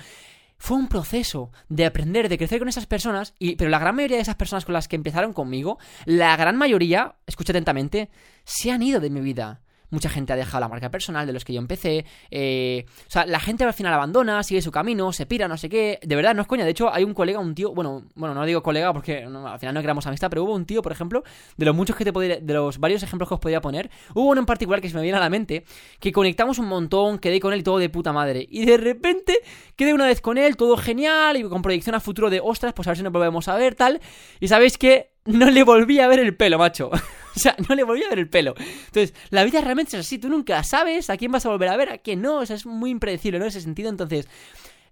Fue 0.58 0.76
un 0.76 0.88
proceso 0.88 1.52
de 1.70 1.86
aprender, 1.86 2.30
de 2.30 2.38
crecer 2.40 2.58
con 2.58 2.68
esas 2.68 2.88
personas, 2.88 3.36
y, 3.38 3.58
pero 3.58 3.70
la 3.70 3.78
gran 3.78 3.96
mayoría 3.96 4.18
de 4.18 4.24
esas 4.24 4.36
personas 4.36 4.66
con 4.66 4.74
las 4.74 4.88
que 4.88 4.96
empezaron 4.96 5.34
conmigo, 5.34 5.78
la 6.06 6.36
gran 6.36 6.58
mayoría, 6.58 7.16
escucha 7.28 7.52
atentamente, 7.52 8.10
se 8.44 8.72
han 8.72 8.82
ido 8.82 9.00
de 9.00 9.12
mi 9.12 9.22
vida 9.22 9.62
mucha 9.90 10.10
gente 10.10 10.34
ha 10.34 10.36
dejado 10.36 10.62
la 10.62 10.68
marca 10.68 10.92
personal 10.92 11.26
de 11.26 11.34
los 11.34 11.46
que 11.46 11.54
yo 11.54 11.60
empecé. 11.60 12.06
Eh, 12.32 12.86
o 13.08 13.10
sea, 13.12 13.26
la 13.26 13.40
gente 13.40 13.64
al 13.64 13.74
final 13.74 13.94
abandona, 13.94 14.44
sigue 14.44 14.62
su 14.62 14.72
camino, 14.72 15.12
se 15.14 15.26
pira, 15.26 15.48
no 15.48 15.58
sé 15.58 15.70
qué. 15.70 16.00
De 16.04 16.16
verdad, 16.16 16.36
no 16.36 16.42
es 16.42 16.48
coña. 16.48 16.66
De 16.66 16.72
hecho, 16.72 16.94
hay 16.94 17.04
un 17.04 17.14
colega, 17.14 17.40
un 17.40 17.56
tío, 17.56 17.74
bueno, 17.74 18.04
bueno, 18.16 18.34
no 18.36 18.46
digo 18.46 18.64
colega 18.64 18.94
porque 18.94 19.24
al 19.24 19.60
final 19.60 19.76
no 19.76 19.82
creamos 19.82 20.06
amistad, 20.08 20.30
pero 20.30 20.44
hubo 20.44 20.54
un 20.54 20.66
tío, 20.66 20.82
por 20.82 20.92
ejemplo, 20.92 21.24
de 21.56 21.66
los 21.66 21.76
muchos 21.76 21.96
que 21.96 22.04
te 22.04 22.14
podría, 22.14 22.38
de 22.38 22.54
los 22.54 22.80
varios 22.80 23.04
ejemplos 23.04 23.28
que 23.30 23.36
os 23.36 23.40
podría 23.40 23.62
poner, 23.62 23.90
hubo 24.14 24.30
uno 24.30 24.40
en 24.40 24.46
particular 24.46 24.82
que 24.82 24.90
se 24.90 24.96
me 24.96 25.02
viene 25.02 25.18
a 25.18 25.22
la 25.22 25.30
mente, 25.30 25.64
que 26.00 26.12
conectamos 26.12 26.60
un 26.60 26.68
montón, 26.68 27.20
quedé 27.20 27.40
con 27.40 27.54
él 27.54 27.64
todo 27.64 27.78
de 27.78 27.90
puta 27.90 28.14
madre. 28.14 28.46
Y 28.50 28.66
de 28.66 28.78
repente 28.78 29.40
quedé 29.76 29.94
una 29.94 30.06
vez 30.06 30.22
con 30.22 30.38
él, 30.38 30.58
todo 30.58 30.78
genial, 30.78 31.38
y 31.38 31.44
con 31.44 31.62
proyección 31.62 31.96
a 31.96 32.00
futuro 32.00 32.30
de 32.30 32.42
ostras, 32.42 32.74
pues 32.74 32.88
a 32.88 32.92
ver 32.92 32.98
si 32.98 33.04
nos 33.04 33.14
volvemos 33.14 33.48
a 33.48 33.56
ver, 33.56 33.76
tal. 33.76 34.02
Y 34.40 34.48
sabéis 34.48 34.78
que 34.78 35.12
no 35.26 35.50
le 35.50 35.64
volví 35.64 36.00
a 36.00 36.08
ver 36.08 36.20
el 36.20 36.36
pelo, 36.36 36.58
macho. 36.58 36.90
o 37.40 37.40
sea, 37.40 37.56
no 37.70 37.76
le 37.76 37.84
volví 37.84 38.04
a 38.04 38.10
ver 38.10 38.20
el 38.20 38.30
pelo. 38.30 38.56
Entonces, 38.58 39.14
la 39.30 39.44
vida 39.44 39.62
realmente 39.62 39.96
es 39.96 40.06
así. 40.06 40.18
Tú 40.18 40.28
nunca 40.28 40.64
sabes 40.64 41.10
a 41.10 41.18
quién 41.18 41.32
vas 41.32 41.46
a 41.46 41.50
volver 41.50 41.70
a 41.70 41.78
ver, 41.78 41.90
a 41.90 41.98
quién 42.00 42.22
no. 42.22 42.40
O 42.40 42.46
sea, 42.46 42.56
es 42.56 42.66
muy 42.66 42.90
impredecible, 42.90 43.38
¿no? 43.38 43.46
En 43.46 43.50
ese 43.50 43.62
sentido. 43.62 43.90
Entonces, 43.90 44.28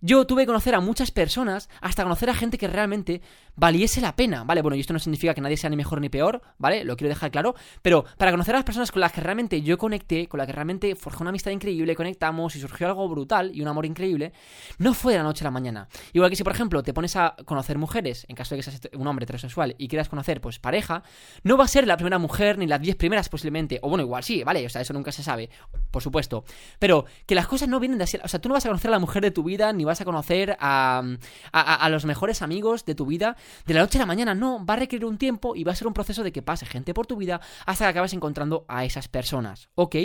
yo 0.02 0.26
tuve 0.26 0.44
que 0.44 0.48
conocer 0.48 0.76
a 0.76 0.80
muchas 0.80 1.12
personas 1.12 1.70
hasta 1.82 2.04
conocer 2.04 2.30
a 2.30 2.34
gente 2.34 2.58
que 2.58 2.68
realmente 2.68 3.22
valiese 3.56 4.02
la 4.02 4.16
pena, 4.16 4.44
¿vale? 4.44 4.62
Bueno, 4.62 4.76
y 4.76 4.82
esto 4.82 4.94
no 4.94 5.00
significa 5.00 5.34
que 5.34 5.42
nadie 5.42 5.58
sea 5.58 5.70
ni 5.70 5.76
mejor 5.76 6.02
ni 6.02 6.10
peor, 6.10 6.42
¿vale? 6.58 6.84
Lo 6.84 6.98
quiero 6.98 7.10
dejar 7.10 7.32
claro, 7.32 7.56
pero 7.82 8.06
para 8.18 8.32
conocer 8.32 8.56
a 8.56 8.60
las 8.60 8.66
personas 8.66 8.92
con 8.92 9.00
las 9.00 9.12
que 9.12 9.22
realmente 9.22 9.62
yo 9.62 9.78
conecté, 9.78 10.28
con 10.28 10.38
las 10.38 10.48
que 10.48 10.54
realmente 10.54 10.96
forjé 10.96 11.24
una 11.24 11.30
amistad 11.30 11.52
increíble, 11.52 11.96
conectamos 11.96 12.56
y 12.56 12.60
surgió 12.60 12.88
algo 12.88 13.08
brutal 13.08 13.52
y 13.54 13.62
un 13.62 13.68
amor 13.68 13.86
increíble, 13.86 14.34
no 14.78 14.94
fue 14.94 15.14
de 15.14 15.20
la 15.20 15.24
noche 15.24 15.44
a 15.44 15.46
la 15.46 15.52
mañana. 15.52 15.88
Igual 16.14 16.30
que 16.30 16.36
si, 16.36 16.44
por 16.44 16.54
ejemplo, 16.54 16.84
te 16.84 16.94
pones 16.94 17.16
a 17.16 17.36
conocer 17.46 17.78
mujeres, 17.78 18.26
en 18.28 18.36
caso 18.36 18.56
de 18.56 18.60
que 18.60 18.64
seas 18.64 18.82
un 18.94 19.08
hombre 19.08 19.24
heterosexual 19.24 19.76
y 19.78 19.88
quieras 19.88 20.10
conocer, 20.10 20.42
pues, 20.42 20.60
pareja, 20.60 21.04
no 21.44 21.58
va 21.58 21.66
a 21.66 21.68
ser 21.68 21.88
la 21.88 21.96
primera 21.96 22.20
mujer 22.20 22.58
ni 22.58 22.68
las 22.68 22.82
diez 22.82 22.96
primeras 22.96 23.30
posiblemente, 23.30 23.80
o 23.82 23.90
bueno, 23.90 24.04
igual 24.04 24.24
sí, 24.24 24.44
¿vale? 24.44 24.66
O 24.66 24.70
sea, 24.70 24.82
eso 24.82 24.94
nunca 24.94 25.12
se 25.12 25.24
sabe, 25.24 25.50
por 25.92 26.04
supuesto, 26.04 26.44
pero 26.80 27.06
que 27.26 27.36
las 27.36 27.48
cosas 27.48 27.70
no 27.70 27.80
vienen 27.80 27.98
de 27.98 28.04
así, 28.04 28.18
o 28.22 28.28
sea, 28.28 28.42
tú 28.42 28.50
no 28.50 28.54
vas 28.54 28.66
a 28.66 28.70
conocer 28.70 28.90
a 28.90 28.92
la 28.92 29.00
mujer 29.00 29.24
de 29.24 29.32
tu 29.32 29.44
vida, 29.44 29.72
ni 29.72 29.85
vas 29.86 30.02
a 30.02 30.06
conocer 30.06 30.58
a, 30.60 31.04
a, 31.52 31.90
los 31.90 32.06
mejores 32.06 32.42
amigos 32.42 32.86
de 32.86 32.96
tu 32.96 33.06
vida 33.06 33.38
de 33.66 33.74
la 33.74 33.82
noche 33.82 33.98
a 33.98 34.02
la 34.02 34.06
mañana. 34.06 34.36
No, 34.36 34.66
va 34.66 34.76
a 34.76 34.78
requerir 34.78 35.06
un 35.06 35.18
tiempo 35.18 35.56
y 35.56 35.64
va 35.64 35.72
a 35.72 35.76
ser 35.76 35.88
un 35.88 35.94
proceso 35.94 36.24
de 36.24 36.32
que 36.32 36.42
pase 36.42 36.66
gente 36.66 36.94
por 36.94 37.08
tu 37.08 37.16
vida 37.16 37.42
hasta 37.66 37.86
que 37.86 37.90
acabes 37.90 38.14
encontrando 38.14 38.66
a 38.68 38.86
esas 38.86 39.08
personas. 39.08 39.70
¿Ok? 39.76 39.96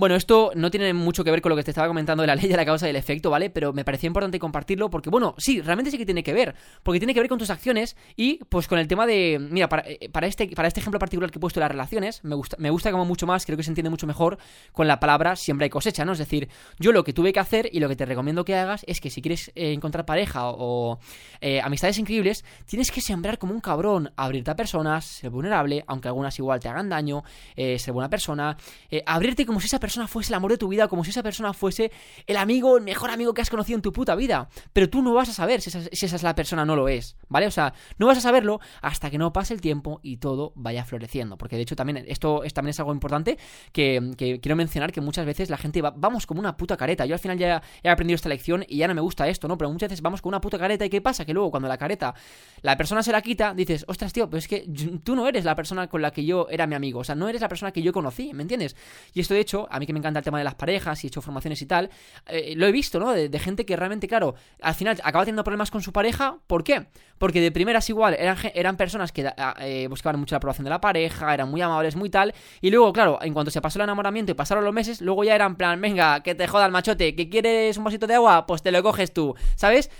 Bueno, 0.00 0.14
esto 0.14 0.50
no 0.54 0.70
tiene 0.70 0.94
mucho 0.94 1.24
que 1.24 1.30
ver 1.30 1.42
con 1.42 1.50
lo 1.50 1.56
que 1.56 1.62
te 1.62 1.72
estaba 1.72 1.86
comentando 1.86 2.22
de 2.22 2.26
la 2.26 2.34
ley 2.34 2.48
de 2.48 2.56
la 2.56 2.64
causa 2.64 2.86
y 2.86 2.88
el 2.88 2.96
efecto, 2.96 3.28
¿vale? 3.28 3.50
Pero 3.50 3.74
me 3.74 3.84
parecía 3.84 4.06
importante 4.06 4.38
compartirlo 4.38 4.88
porque, 4.88 5.10
bueno, 5.10 5.34
sí, 5.36 5.60
realmente 5.60 5.90
sí 5.90 5.98
que 5.98 6.06
tiene 6.06 6.22
que 6.22 6.32
ver. 6.32 6.54
Porque 6.82 6.98
tiene 6.98 7.12
que 7.12 7.20
ver 7.20 7.28
con 7.28 7.38
tus 7.38 7.50
acciones 7.50 7.98
y, 8.16 8.42
pues, 8.44 8.66
con 8.66 8.78
el 8.78 8.88
tema 8.88 9.04
de. 9.06 9.38
Mira, 9.38 9.68
para, 9.68 9.82
eh, 9.86 10.08
para 10.10 10.26
este, 10.26 10.48
para 10.56 10.68
este 10.68 10.80
ejemplo 10.80 10.98
particular 10.98 11.30
que 11.30 11.36
he 11.36 11.40
puesto 11.40 11.60
de 11.60 11.64
las 11.64 11.72
relaciones, 11.72 12.24
me 12.24 12.34
gusta, 12.34 12.56
me 12.58 12.70
gusta 12.70 12.90
como 12.90 13.04
mucho 13.04 13.26
más, 13.26 13.44
creo 13.44 13.58
que 13.58 13.62
se 13.62 13.72
entiende 13.72 13.90
mucho 13.90 14.06
mejor 14.06 14.38
con 14.72 14.88
la 14.88 15.00
palabra 15.00 15.36
siembra 15.36 15.66
y 15.66 15.68
cosecha, 15.68 16.06
¿no? 16.06 16.12
Es 16.12 16.18
decir, 16.18 16.48
yo 16.78 16.92
lo 16.92 17.04
que 17.04 17.12
tuve 17.12 17.34
que 17.34 17.40
hacer 17.40 17.68
y 17.70 17.78
lo 17.80 17.86
que 17.90 17.96
te 17.96 18.06
recomiendo 18.06 18.42
que 18.46 18.56
hagas 18.56 18.84
es 18.86 19.02
que 19.02 19.10
si 19.10 19.20
quieres 19.20 19.52
eh, 19.54 19.74
encontrar 19.74 20.06
pareja 20.06 20.48
o, 20.48 20.98
eh, 21.42 21.60
amistades 21.60 21.98
increíbles, 21.98 22.42
tienes 22.64 22.90
que 22.90 23.02
sembrar 23.02 23.36
como 23.36 23.52
un 23.52 23.60
cabrón, 23.60 24.14
abrirte 24.16 24.50
a 24.50 24.56
personas, 24.56 25.04
ser 25.04 25.28
vulnerable, 25.28 25.84
aunque 25.86 26.08
algunas 26.08 26.38
igual 26.38 26.58
te 26.58 26.70
hagan 26.70 26.88
daño, 26.88 27.22
ser 27.54 27.92
buena 27.92 28.08
persona, 28.08 28.56
abrirte 29.04 29.44
como 29.44 29.60
si 29.60 29.66
esa 29.66 29.78
persona 29.78 29.89
fuese 30.08 30.30
el 30.30 30.34
amor 30.34 30.50
de 30.50 30.58
tu 30.58 30.68
vida, 30.68 30.88
como 30.88 31.04
si 31.04 31.10
esa 31.10 31.22
persona 31.22 31.52
fuese 31.52 31.90
el 32.26 32.36
amigo, 32.36 32.76
el 32.76 32.84
mejor 32.84 33.10
amigo 33.10 33.34
que 33.34 33.42
has 33.42 33.50
conocido 33.50 33.76
en 33.76 33.82
tu 33.82 33.92
puta 33.92 34.14
vida. 34.14 34.48
Pero 34.72 34.88
tú 34.88 35.02
no 35.02 35.14
vas 35.14 35.28
a 35.28 35.32
saber 35.32 35.60
si 35.60 35.70
esa, 35.70 36.16
es 36.16 36.22
la 36.22 36.34
persona 36.34 36.64
no 36.64 36.76
lo 36.76 36.88
es, 36.88 37.16
¿vale? 37.28 37.46
O 37.46 37.50
sea, 37.50 37.74
no 37.98 38.06
vas 38.06 38.18
a 38.18 38.20
saberlo 38.20 38.60
hasta 38.82 39.10
que 39.10 39.18
no 39.18 39.32
pase 39.32 39.54
el 39.54 39.60
tiempo 39.60 40.00
y 40.02 40.18
todo 40.18 40.52
vaya 40.56 40.84
floreciendo. 40.84 41.36
Porque 41.36 41.56
de 41.56 41.62
hecho 41.62 41.76
también 41.76 42.04
esto 42.08 42.44
es, 42.44 42.54
también 42.54 42.70
es 42.70 42.80
algo 42.80 42.92
importante 42.92 43.38
que, 43.72 44.14
quiero 44.16 44.56
mencionar 44.56 44.92
que 44.92 45.00
muchas 45.00 45.26
veces 45.26 45.50
la 45.50 45.56
gente 45.56 45.82
va, 45.82 45.92
vamos 45.96 46.26
como 46.26 46.40
una 46.40 46.56
puta 46.56 46.76
careta. 46.76 47.06
Yo 47.06 47.14
al 47.14 47.20
final 47.20 47.38
ya 47.38 47.62
he 47.82 47.88
aprendido 47.88 48.14
esta 48.14 48.28
lección 48.28 48.64
y 48.68 48.78
ya 48.78 48.88
no 48.88 48.94
me 48.94 49.00
gusta 49.00 49.28
esto, 49.28 49.48
¿no? 49.48 49.58
Pero 49.58 49.70
muchas 49.70 49.88
veces 49.88 50.02
vamos 50.02 50.22
con 50.22 50.30
una 50.30 50.40
puta 50.40 50.58
careta 50.58 50.84
y 50.84 50.90
¿qué 50.90 51.00
pasa? 51.00 51.24
Que 51.24 51.34
luego 51.34 51.50
cuando 51.50 51.68
la 51.68 51.78
careta, 51.78 52.14
la 52.62 52.76
persona 52.76 53.02
se 53.02 53.12
la 53.12 53.22
quita, 53.22 53.54
dices, 53.54 53.84
ostras, 53.88 54.12
tío, 54.12 54.28
pero 54.28 54.38
es 54.38 54.48
que 54.48 54.66
tú 55.02 55.16
no 55.16 55.26
eres 55.26 55.44
la 55.44 55.54
persona 55.54 55.88
con 55.88 56.02
la 56.02 56.10
que 56.10 56.24
yo 56.24 56.46
era 56.50 56.66
mi 56.66 56.74
amigo. 56.74 57.00
O 57.00 57.04
sea, 57.04 57.14
no 57.14 57.28
eres 57.28 57.40
la 57.40 57.48
persona 57.48 57.72
que 57.72 57.82
yo 57.82 57.92
conocí, 57.92 58.32
¿me 58.34 58.42
entiendes? 58.42 58.76
Y 59.12 59.20
esto 59.20 59.34
de 59.34 59.40
hecho, 59.40 59.66
a 59.70 59.79
mí 59.80 59.86
que 59.86 59.92
me 59.92 59.98
encanta 59.98 60.20
el 60.20 60.24
tema 60.24 60.38
de 60.38 60.44
las 60.44 60.54
parejas 60.54 61.02
y 61.02 61.06
he 61.06 61.08
hecho 61.08 61.20
formaciones 61.20 61.60
y 61.62 61.66
tal, 61.66 61.90
eh, 62.28 62.54
lo 62.56 62.66
he 62.66 62.72
visto, 62.72 63.00
¿no? 63.00 63.12
De, 63.12 63.40
gente 63.40 63.64
que 63.64 63.74
realmente, 63.74 64.06
claro, 64.06 64.34
al 64.60 64.74
final 64.74 65.00
acaba 65.02 65.24
teniendo 65.24 65.42
problemas 65.42 65.70
con 65.70 65.82
su 65.82 65.92
pareja. 65.92 66.36
¿Por 66.46 66.62
qué? 66.62 66.86
Porque 67.18 67.40
de 67.40 67.50
primeras 67.50 67.88
igual 67.88 68.14
eran, 68.18 68.36
eran 68.54 68.76
personas 68.76 69.12
que 69.12 69.32
eh, 69.60 69.86
buscaban 69.88 70.20
mucho 70.20 70.34
la 70.34 70.38
aprobación 70.38 70.64
de 70.64 70.70
la 70.70 70.80
pareja, 70.80 71.32
eran 71.32 71.50
muy 71.50 71.62
amables, 71.62 71.96
muy 71.96 72.10
tal, 72.10 72.34
y 72.60 72.70
luego, 72.70 72.92
claro, 72.92 73.18
en 73.22 73.32
cuanto 73.32 73.50
se 73.50 73.60
pasó 73.60 73.78
el 73.78 73.84
enamoramiento 73.84 74.32
y 74.32 74.34
pasaron 74.34 74.64
los 74.64 74.74
meses, 74.74 75.00
luego 75.00 75.24
ya 75.24 75.34
eran 75.34 75.56
plan, 75.56 75.80
venga, 75.80 76.22
que 76.22 76.34
te 76.34 76.46
joda 76.46 76.66
el 76.66 76.72
machote, 76.72 77.14
que 77.14 77.28
quieres 77.28 77.76
un 77.76 77.84
vasito 77.84 78.06
de 78.06 78.14
agua, 78.14 78.46
pues 78.46 78.62
te 78.62 78.70
lo 78.70 78.82
coges 78.82 79.12
tú, 79.12 79.34
¿sabes? 79.56 79.90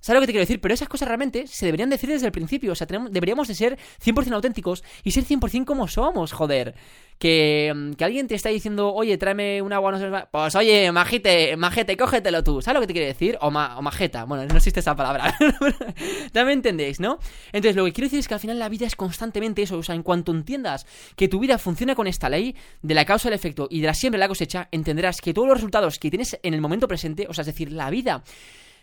¿Sabes 0.00 0.16
lo 0.16 0.20
que 0.22 0.26
te 0.28 0.32
quiero 0.32 0.42
decir? 0.42 0.60
Pero 0.60 0.72
esas 0.72 0.88
cosas 0.88 1.08
realmente 1.08 1.46
se 1.46 1.66
deberían 1.66 1.90
decir 1.90 2.08
desde 2.08 2.26
el 2.26 2.32
principio. 2.32 2.72
O 2.72 2.74
sea, 2.74 2.86
deberíamos 2.86 3.48
de 3.48 3.54
ser 3.54 3.78
100% 4.02 4.32
auténticos 4.32 4.82
y 5.04 5.10
ser 5.10 5.24
100% 5.24 5.66
como 5.66 5.88
somos, 5.88 6.32
joder. 6.32 6.74
Que, 7.18 7.70
mm, 7.76 7.92
que, 7.92 8.04
alguien 8.04 8.26
te 8.26 8.34
está 8.34 8.48
diciendo, 8.48 8.94
oye, 8.94 9.18
tráeme 9.18 9.60
un 9.60 9.74
agua, 9.74 9.92
no 9.92 9.98
sé, 9.98 10.10
pues 10.30 10.54
oye, 10.54 10.90
majete, 10.90 11.54
majete, 11.58 11.98
cógetelo 11.98 12.42
tú. 12.42 12.62
¿Sabes 12.62 12.76
lo 12.76 12.80
que 12.80 12.86
te 12.86 12.92
quiero 12.94 13.08
decir? 13.08 13.36
O, 13.42 13.50
majeta. 13.50 14.24
Bueno, 14.24 14.46
no 14.46 14.56
existe 14.56 14.80
esa 14.80 14.96
palabra. 14.96 15.36
ya 16.32 16.44
me 16.46 16.54
entendéis, 16.54 16.98
¿no? 16.98 17.18
Entonces, 17.52 17.76
lo 17.76 17.84
que 17.84 17.92
quiero 17.92 18.06
decir 18.06 18.20
es 18.20 18.28
que 18.28 18.34
al 18.34 18.40
final 18.40 18.58
la 18.58 18.70
vida 18.70 18.86
es 18.86 18.96
constantemente 18.96 19.60
eso. 19.60 19.76
O 19.76 19.82
sea, 19.82 19.94
en 19.94 20.02
cuanto 20.02 20.32
entiendas 20.32 20.86
que 21.14 21.28
tu 21.28 21.40
vida 21.40 21.58
funciona 21.58 21.94
con 21.94 22.06
esta 22.06 22.30
ley 22.30 22.56
de 22.80 22.94
la 22.94 23.04
causa, 23.04 23.28
el 23.28 23.34
efecto 23.34 23.68
y 23.70 23.82
de 23.82 23.88
la 23.88 23.94
siembra 23.94 24.16
y 24.16 24.20
la 24.20 24.28
cosecha, 24.28 24.68
entenderás 24.72 25.20
que 25.20 25.34
todos 25.34 25.46
los 25.46 25.58
resultados 25.58 25.98
que 25.98 26.08
tienes 26.08 26.38
en 26.42 26.54
el 26.54 26.62
momento 26.62 26.88
presente, 26.88 27.26
o 27.28 27.34
sea, 27.34 27.42
es 27.42 27.46
decir, 27.46 27.70
la 27.70 27.90
vida 27.90 28.24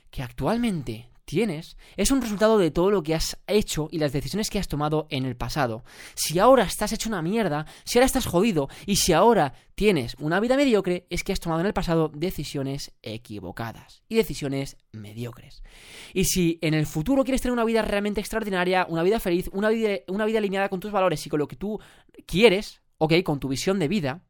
que 0.09 0.23
actualmente 0.23 1.09
tienes 1.27 1.75
es 1.97 2.09
un 2.09 2.21
resultado 2.21 2.57
de 2.57 2.71
todo 2.71 2.89
lo 2.89 3.03
que 3.03 3.13
has 3.13 3.37
hecho 3.47 3.89
y 3.91 3.99
las 3.99 4.13
decisiones 4.13 4.49
que 4.49 4.59
has 4.59 4.69
tomado 4.69 5.07
en 5.09 5.25
el 5.25 5.35
pasado. 5.35 5.83
Si 6.15 6.39
ahora 6.39 6.63
estás 6.63 6.93
hecho 6.93 7.09
una 7.09 7.21
mierda, 7.21 7.67
si 7.83 7.99
ahora 7.99 8.05
estás 8.05 8.25
jodido 8.25 8.69
y 8.85 8.95
si 8.95 9.11
ahora 9.13 9.53
tienes 9.75 10.15
una 10.19 10.39
vida 10.39 10.55
mediocre, 10.55 11.05
es 11.09 11.23
que 11.23 11.33
has 11.33 11.41
tomado 11.41 11.59
en 11.59 11.67
el 11.67 11.73
pasado 11.73 12.09
decisiones 12.13 12.93
equivocadas 13.03 14.03
y 14.07 14.15
decisiones 14.15 14.77
mediocres. 14.93 15.61
Y 16.13 16.23
si 16.25 16.57
en 16.61 16.73
el 16.73 16.87
futuro 16.87 17.23
quieres 17.23 17.41
tener 17.41 17.53
una 17.53 17.65
vida 17.65 17.81
realmente 17.81 18.21
extraordinaria, 18.21 18.87
una 18.89 19.03
vida 19.03 19.19
feliz, 19.19 19.49
una 19.51 19.69
vida, 19.69 19.99
una 20.07 20.25
vida 20.25 20.39
alineada 20.39 20.69
con 20.69 20.79
tus 20.79 20.91
valores 20.91 21.25
y 21.27 21.29
con 21.29 21.39
lo 21.39 21.47
que 21.47 21.57
tú 21.57 21.79
quieres, 22.25 22.81
ok, 22.99 23.21
con 23.23 23.39
tu 23.39 23.49
visión 23.49 23.79
de 23.79 23.89
vida, 23.89 24.23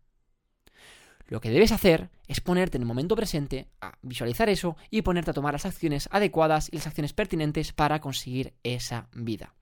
lo 1.27 1.41
que 1.41 1.49
debes 1.49 1.71
hacer 1.71 2.09
es 2.27 2.41
ponerte 2.41 2.77
en 2.77 2.83
el 2.83 2.87
momento 2.87 3.15
presente 3.15 3.67
a 3.81 3.97
visualizar 4.01 4.49
eso 4.49 4.77
y 4.89 5.01
ponerte 5.01 5.31
a 5.31 5.33
tomar 5.33 5.53
las 5.53 5.65
acciones 5.65 6.07
adecuadas 6.11 6.69
y 6.71 6.77
las 6.77 6.87
acciones 6.87 7.13
pertinentes 7.13 7.73
para 7.73 7.99
conseguir 7.99 8.53
esa 8.63 9.09
vida. 9.13 9.53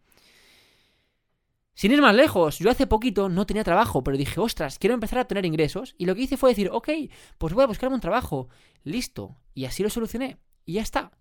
Sin 1.73 1.91
ir 1.91 2.01
más 2.01 2.15
lejos, 2.15 2.59
yo 2.59 2.71
hace 2.71 2.87
poquito 2.87 3.27
no 3.27 3.45
tenía 3.45 3.65
trabajo, 3.65 4.01
pero 4.01 4.15
dije, 4.15 4.39
ostras, 4.39 4.79
quiero 4.79 4.93
empezar 4.93 5.19
a 5.19 5.27
tener 5.27 5.45
ingresos. 5.45 5.93
Y 5.97 6.05
lo 6.05 6.15
que 6.15 6.21
hice 6.21 6.37
fue 6.37 6.51
decir, 6.51 6.69
ok, 6.71 6.89
pues 7.37 7.53
voy 7.53 7.63
a 7.63 7.67
buscarme 7.67 7.95
un 7.95 8.01
trabajo. 8.01 8.47
Listo. 8.83 9.35
Y 9.53 9.65
así 9.65 9.83
lo 9.83 9.89
solucioné. 9.89 10.37
Y 10.63 10.73
ya 10.73 10.81
está. 10.81 11.11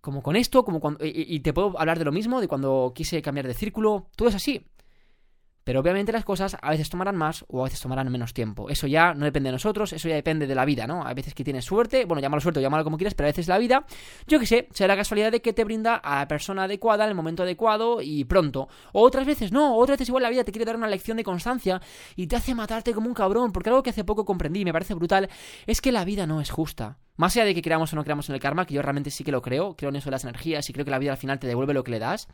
Como 0.00 0.24
con 0.24 0.34
esto, 0.34 0.64
como 0.64 0.80
cuando. 0.80 1.04
Y, 1.06 1.12
y 1.14 1.40
te 1.40 1.52
puedo 1.52 1.78
hablar 1.78 2.00
de 2.00 2.04
lo 2.04 2.10
mismo, 2.10 2.40
de 2.40 2.48
cuando 2.48 2.92
quise 2.96 3.22
cambiar 3.22 3.46
de 3.46 3.54
círculo. 3.54 4.10
Todo 4.16 4.28
es 4.28 4.34
así. 4.34 4.66
Pero 5.64 5.80
obviamente 5.80 6.12
las 6.12 6.24
cosas 6.24 6.56
a 6.60 6.70
veces 6.70 6.90
tomarán 6.90 7.16
más 7.16 7.44
o 7.48 7.62
a 7.62 7.64
veces 7.64 7.80
tomarán 7.80 8.10
menos 8.12 8.34
tiempo. 8.34 8.68
Eso 8.68 8.86
ya 8.86 9.14
no 9.14 9.24
depende 9.24 9.48
de 9.48 9.52
nosotros, 9.52 9.92
eso 9.92 10.08
ya 10.08 10.14
depende 10.14 10.46
de 10.46 10.54
la 10.54 10.64
vida, 10.64 10.86
¿no? 10.86 11.04
A 11.04 11.14
veces 11.14 11.34
que 11.34 11.42
tienes 11.42 11.64
suerte, 11.64 12.04
bueno, 12.04 12.20
llámalo 12.20 12.40
suerte 12.40 12.60
o 12.60 12.62
llámalo 12.62 12.84
como 12.84 12.96
quieras, 12.96 13.14
pero 13.14 13.26
a 13.26 13.30
veces 13.30 13.48
la 13.48 13.58
vida, 13.58 13.86
yo 14.26 14.38
que 14.38 14.46
sé, 14.46 14.68
será 14.72 14.94
la 14.94 14.98
casualidad 14.98 15.32
de 15.32 15.40
que 15.40 15.52
te 15.52 15.64
brinda 15.64 15.96
a 15.96 16.20
la 16.20 16.28
persona 16.28 16.64
adecuada 16.64 17.04
en 17.04 17.10
el 17.10 17.16
momento 17.16 17.42
adecuado 17.42 18.00
y 18.02 18.24
pronto. 18.24 18.68
O 18.92 19.02
otras 19.02 19.26
veces 19.26 19.52
no, 19.52 19.76
otras 19.76 19.98
veces 19.98 20.08
igual 20.08 20.22
la 20.22 20.30
vida 20.30 20.44
te 20.44 20.52
quiere 20.52 20.64
dar 20.64 20.76
una 20.76 20.88
lección 20.88 21.16
de 21.16 21.24
constancia 21.24 21.80
y 22.14 22.26
te 22.26 22.36
hace 22.36 22.54
matarte 22.54 22.92
como 22.92 23.08
un 23.08 23.14
cabrón, 23.14 23.52
porque 23.52 23.70
algo 23.70 23.82
que 23.82 23.90
hace 23.90 24.04
poco 24.04 24.24
comprendí 24.24 24.60
y 24.60 24.64
me 24.64 24.72
parece 24.72 24.94
brutal 24.94 25.28
es 25.66 25.80
que 25.80 25.92
la 25.92 26.04
vida 26.04 26.26
no 26.26 26.40
es 26.40 26.50
justa. 26.50 26.98
Más 27.16 27.36
allá 27.36 27.44
de 27.44 27.54
que 27.54 27.62
creamos 27.62 27.92
o 27.92 27.96
no 27.96 28.02
creamos 28.02 28.28
en 28.28 28.34
el 28.34 28.40
karma, 28.40 28.66
que 28.66 28.74
yo 28.74 28.82
realmente 28.82 29.10
sí 29.10 29.22
que 29.22 29.30
lo 29.30 29.40
creo, 29.40 29.76
creo 29.76 29.90
en 29.90 29.96
eso 29.96 30.06
de 30.06 30.12
las 30.12 30.24
energías 30.24 30.68
y 30.68 30.72
creo 30.72 30.84
que 30.84 30.90
la 30.90 30.98
vida 30.98 31.12
al 31.12 31.16
final 31.16 31.38
te 31.38 31.46
devuelve 31.46 31.72
lo 31.72 31.84
que 31.84 31.92
le 31.92 32.00
das. 32.00 32.28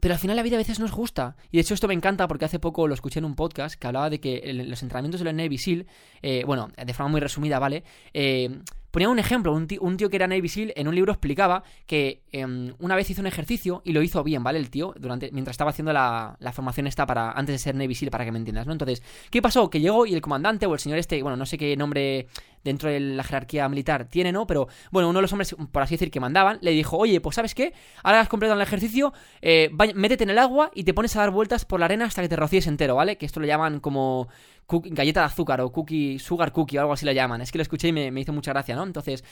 Pero 0.00 0.14
al 0.14 0.20
final 0.20 0.36
la 0.36 0.42
vida 0.42 0.56
a 0.56 0.58
veces 0.58 0.78
no 0.78 0.86
es 0.86 0.92
justa. 0.92 1.36
Y 1.50 1.56
de 1.56 1.62
hecho 1.62 1.74
esto 1.74 1.88
me 1.88 1.94
encanta 1.94 2.28
porque 2.28 2.44
hace 2.44 2.58
poco 2.58 2.86
lo 2.86 2.94
escuché 2.94 3.18
en 3.18 3.24
un 3.24 3.34
podcast 3.34 3.78
que 3.78 3.86
hablaba 3.86 4.10
de 4.10 4.20
que 4.20 4.52
los 4.52 4.82
entrenamientos 4.82 5.20
de 5.20 5.24
la 5.24 5.32
Navy 5.32 5.58
SEAL, 5.58 5.86
eh, 6.22 6.44
bueno, 6.46 6.68
de 6.76 6.94
forma 6.94 7.10
muy 7.10 7.20
resumida, 7.20 7.58
¿vale? 7.58 7.84
Eh, 8.14 8.60
Ponía 8.98 9.10
un 9.10 9.20
ejemplo, 9.20 9.52
un 9.52 9.68
tío, 9.96 10.10
que 10.10 10.16
era 10.16 10.26
Navy 10.26 10.48
SEAL 10.48 10.72
en 10.74 10.88
un 10.88 10.94
libro 10.96 11.12
explicaba 11.12 11.62
que 11.86 12.24
em, 12.32 12.74
una 12.80 12.96
vez 12.96 13.08
hizo 13.08 13.20
un 13.20 13.28
ejercicio 13.28 13.80
y 13.84 13.92
lo 13.92 14.02
hizo 14.02 14.24
bien, 14.24 14.42
¿vale? 14.42 14.58
El 14.58 14.70
tío, 14.70 14.92
durante, 14.98 15.30
mientras 15.30 15.54
estaba 15.54 15.70
haciendo 15.70 15.92
la, 15.92 16.36
formación 16.52 16.88
esta 16.88 17.06
para, 17.06 17.30
antes 17.30 17.54
de 17.54 17.58
ser 17.60 17.76
Navy 17.76 17.94
SEAL, 17.94 18.10
para 18.10 18.24
que 18.24 18.32
me 18.32 18.40
entiendas, 18.40 18.66
¿no? 18.66 18.72
Entonces, 18.72 19.04
¿qué 19.30 19.40
pasó? 19.40 19.70
Que 19.70 19.78
llegó 19.78 20.04
y 20.04 20.14
el 20.14 20.20
comandante 20.20 20.66
o 20.66 20.74
el 20.74 20.80
señor 20.80 20.98
este, 20.98 21.22
bueno, 21.22 21.36
no 21.36 21.46
sé 21.46 21.56
qué 21.56 21.76
nombre 21.76 22.26
dentro 22.64 22.90
de 22.90 22.98
la 22.98 23.22
jerarquía 23.22 23.68
militar 23.68 24.06
tiene, 24.06 24.32
¿no? 24.32 24.48
Pero, 24.48 24.66
bueno, 24.90 25.08
uno 25.08 25.18
de 25.18 25.22
los 25.22 25.32
hombres, 25.32 25.54
por 25.70 25.80
así 25.80 25.94
decir, 25.94 26.10
que 26.10 26.18
mandaban, 26.18 26.58
le 26.60 26.72
dijo, 26.72 26.96
oye, 26.96 27.20
pues 27.20 27.36
¿sabes 27.36 27.54
qué? 27.54 27.74
Ahora 28.02 28.18
has 28.18 28.28
completado 28.28 28.60
el 28.60 28.66
ejercicio, 28.66 29.12
eh, 29.42 29.70
métete 29.94 30.24
en 30.24 30.30
el 30.30 30.38
agua 30.40 30.72
y 30.74 30.82
te 30.82 30.92
pones 30.92 31.14
a 31.14 31.20
dar 31.20 31.30
vueltas 31.30 31.64
por 31.64 31.78
la 31.78 31.86
arena 31.86 32.06
hasta 32.06 32.20
que 32.20 32.28
te 32.28 32.34
rocíes 32.34 32.66
entero, 32.66 32.96
¿vale? 32.96 33.16
Que 33.16 33.26
esto 33.26 33.38
lo 33.38 33.46
llaman 33.46 33.78
como 33.78 34.26
galleta 34.68 35.20
de 35.20 35.26
azúcar 35.26 35.60
o 35.60 35.72
cookie, 35.72 36.18
sugar 36.18 36.52
cookie 36.52 36.76
o 36.76 36.80
algo 36.80 36.92
así 36.92 37.06
lo 37.06 37.12
llaman. 37.12 37.40
Es 37.40 37.50
que 37.50 37.58
lo 37.58 37.62
escuché 37.62 37.88
y 37.88 37.92
me, 37.92 38.20
hizo 38.20 38.32
mucha 38.32 38.52
gracia, 38.52 38.76
¿no? 38.76 38.84
Entonces, 38.84 39.24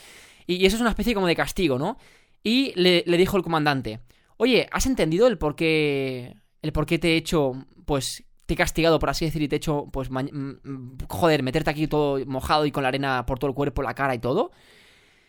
y, 0.47 0.65
eso 0.65 0.77
es 0.77 0.81
una 0.81 0.91
especie 0.91 1.15
como 1.15 1.27
de 1.27 1.37
castigo, 1.37 1.79
¿no? 1.79 1.99
Y 2.43 2.73
le, 2.77 3.03
dijo 3.17 3.37
el 3.37 3.43
comandante, 3.43 4.01
oye, 4.37 4.69
¿has 4.73 4.87
entendido 4.87 5.27
el 5.27 5.39
por 5.39 5.57
qué, 5.57 6.37
el 6.63 6.73
por 6.73 6.87
qué 6.87 6.99
te 6.99 7.15
he 7.15 7.17
hecho, 7.17 7.67
pues, 7.85 8.25
te 8.47 8.55
he 8.55 8.57
castigado, 8.57 8.99
por 8.99 9.11
así 9.11 9.25
decir, 9.25 9.43
y 9.43 9.49
te 9.49 9.57
he 9.57 9.59
hecho, 9.59 9.87
pues, 9.93 10.09
joder, 11.09 11.43
meterte 11.43 11.71
aquí 11.71 11.89
todo 11.89 12.25
mojado 12.27 12.65
y 12.65 12.71
con 12.71 12.83
la 12.85 12.89
arena 12.89 13.27
por 13.27 13.39
todo 13.39 13.51
el 13.51 13.55
cuerpo, 13.55 13.83
la 13.83 13.95
cara 13.95 14.15
y 14.15 14.21
todo? 14.21 14.53